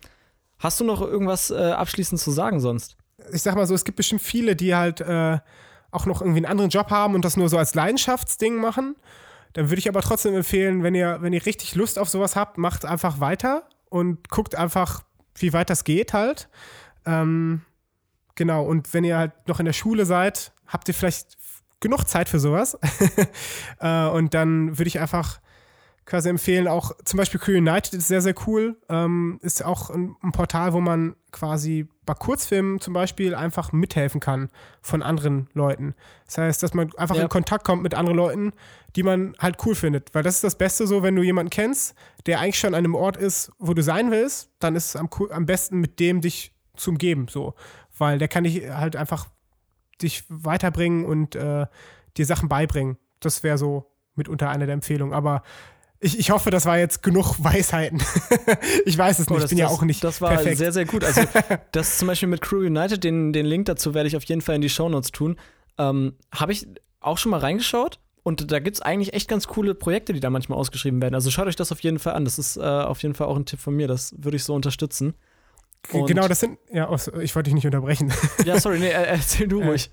[0.58, 2.96] Hast du noch irgendwas äh, abschließend zu sagen sonst?
[3.32, 5.38] Ich sag mal so, es gibt bestimmt viele, die halt äh,
[5.90, 8.96] auch noch irgendwie einen anderen Job haben und das nur so als Leidenschaftsding machen.
[9.54, 12.58] Dann würde ich aber trotzdem empfehlen, wenn ihr, wenn ihr richtig Lust auf sowas habt,
[12.58, 15.04] macht einfach weiter und guckt einfach,
[15.36, 16.48] wie weit das geht halt.
[17.06, 17.62] Ähm,
[18.34, 21.38] genau, und wenn ihr halt noch in der Schule seid, habt ihr vielleicht
[21.80, 22.78] genug Zeit für sowas.
[23.80, 25.40] äh, und dann würde ich einfach
[26.08, 28.78] quasi empfehlen, auch zum Beispiel Crew United ist sehr, sehr cool.
[28.88, 34.18] Ähm, ist auch ein, ein Portal, wo man quasi bei Kurzfilmen zum Beispiel einfach mithelfen
[34.18, 34.48] kann
[34.80, 35.94] von anderen Leuten.
[36.24, 37.24] Das heißt, dass man einfach Ja.
[37.24, 38.52] in Kontakt kommt mit anderen Leuten,
[38.96, 40.14] die man halt cool findet.
[40.14, 41.94] Weil das ist das Beste so, wenn du jemanden kennst,
[42.24, 45.10] der eigentlich schon an einem Ort ist, wo du sein willst, dann ist es am,
[45.30, 47.52] am besten mit dem dich zu umgeben, so.
[47.98, 49.28] Weil der kann dich halt einfach
[50.00, 51.66] dich weiterbringen und äh,
[52.16, 52.96] dir Sachen beibringen.
[53.20, 55.12] Das wäre so mitunter eine der Empfehlungen.
[55.12, 55.42] Aber
[56.00, 58.00] ich, ich hoffe, das war jetzt genug Weisheiten.
[58.84, 60.58] ich weiß es nicht, Oh, ich das, bin ja auch nicht Das war perfekt.
[60.58, 61.04] sehr, sehr gut.
[61.04, 61.22] Also,
[61.72, 64.54] das zum Beispiel mit Crew United, den, den Link dazu werde ich auf jeden Fall
[64.54, 65.36] in die Shownotes tun.
[65.78, 66.66] Ähm, Habe ich
[67.00, 70.30] auch schon mal reingeschaut und da gibt es eigentlich echt ganz coole Projekte, die da
[70.30, 71.14] manchmal ausgeschrieben werden.
[71.14, 72.24] Also schaut euch das auf jeden Fall an.
[72.24, 73.88] Das ist äh, auf jeden Fall auch ein Tipp von mir.
[73.88, 75.14] Das würde ich so unterstützen.
[75.92, 76.92] Und- genau, das sind, ja,
[77.22, 78.12] ich wollte dich nicht unterbrechen.
[78.44, 79.90] Ja, sorry, nee, äh, erzähl du Äh, ruhig.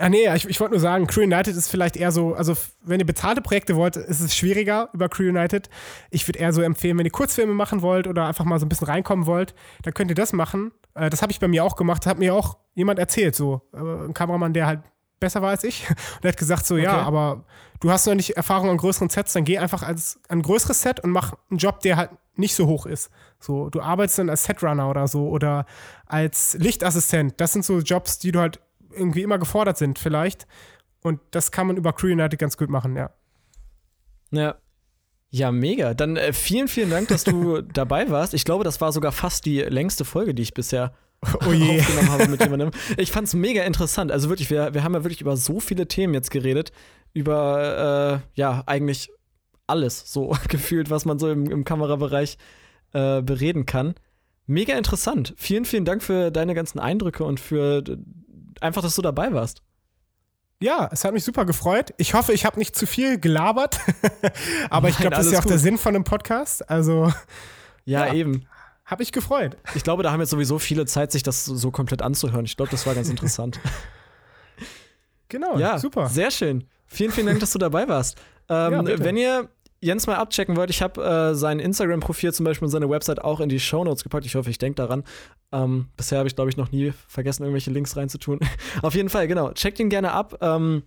[0.00, 3.00] Ah, nee, ich, ich wollte nur sagen, Crew United ist vielleicht eher so, also wenn
[3.00, 5.68] ihr bezahlte Projekte wollt, ist es schwieriger über Crew United.
[6.10, 8.70] Ich würde eher so empfehlen, wenn ihr Kurzfilme machen wollt oder einfach mal so ein
[8.70, 10.72] bisschen reinkommen wollt, dann könnt ihr das machen.
[10.94, 13.78] Äh, das habe ich bei mir auch gemacht, hat mir auch jemand erzählt, so äh,
[14.06, 14.80] ein Kameramann, der halt
[15.20, 15.86] besser war als ich.
[16.14, 17.04] Und der hat gesagt so, ja, Okay.
[17.06, 17.44] aber
[17.80, 21.00] du hast noch nicht Erfahrung an größeren Sets, dann geh einfach als ein größeres Set
[21.00, 23.10] und mach einen Job, der halt nicht so hoch ist.
[23.38, 25.66] So, du arbeitest dann als Setrunner oder so oder
[26.06, 27.34] als Lichtassistent.
[27.38, 28.60] Das sind so Jobs, die du halt
[28.92, 30.46] irgendwie immer gefordert sind, vielleicht.
[31.02, 33.10] Und das kann man über Crew United ganz gut machen, ja.
[34.30, 34.56] Ja.
[35.30, 35.94] Ja, mega.
[35.94, 38.34] Dann äh, vielen, vielen Dank, dass du dabei warst.
[38.34, 40.92] Ich glaube, das war sogar fast die längste Folge, die ich bisher
[41.46, 41.80] Oh je.
[41.80, 42.70] aufgenommen habe mit jemandem.
[42.96, 44.10] Ich fand es mega interessant.
[44.10, 46.72] Also wirklich, wir, wir haben ja wirklich über so viele Themen jetzt geredet.
[47.12, 49.10] Über, äh, ja, eigentlich
[49.66, 52.38] alles so gefühlt, was man so im, im Kamerabereich
[52.92, 53.94] äh, bereden kann.
[54.46, 55.34] Mega interessant.
[55.36, 57.84] Vielen, vielen Dank für deine ganzen Eindrücke und für
[58.60, 59.62] einfach, dass du dabei warst.
[60.62, 61.94] Ja, es hat mich super gefreut.
[61.96, 63.80] Ich hoffe, ich habe nicht zu viel gelabert.
[64.70, 65.52] Aber ich glaube, das ist ja auch gut.
[65.52, 66.68] der Sinn von einem Podcast.
[66.68, 67.12] Also.
[67.86, 68.14] Ja, ja.
[68.14, 68.46] eben.
[68.84, 69.56] Habe ich gefreut.
[69.74, 72.44] Ich glaube, da haben jetzt sowieso viele Zeit, sich das so komplett anzuhören.
[72.44, 73.58] Ich glaube, das war ganz interessant.
[75.28, 76.08] genau, ja, super.
[76.08, 76.66] Sehr schön.
[76.86, 78.18] Vielen, vielen Dank, dass du dabei warst.
[78.48, 79.48] Ähm, ja, wenn ihr
[79.82, 83.40] Jens mal abchecken wollt, ich habe äh, sein Instagram-Profil zum Beispiel und seine Website auch
[83.40, 84.26] in die Shownotes gepackt.
[84.26, 85.04] Ich hoffe, ich denke daran.
[85.52, 88.40] Ähm, bisher habe ich, glaube ich, noch nie vergessen, irgendwelche Links reinzutun.
[88.82, 89.52] Auf jeden Fall, genau.
[89.52, 90.36] Checkt ihn gerne ab.
[90.42, 90.82] Ähm,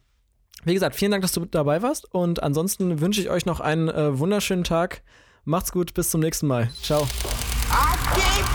[0.64, 2.14] wie gesagt, vielen Dank, dass du dabei warst.
[2.14, 5.02] Und ansonsten wünsche ich euch noch einen äh, wunderschönen Tag.
[5.44, 6.70] Macht's gut, bis zum nächsten Mal.
[6.82, 7.08] Ciao.
[7.72, 8.53] I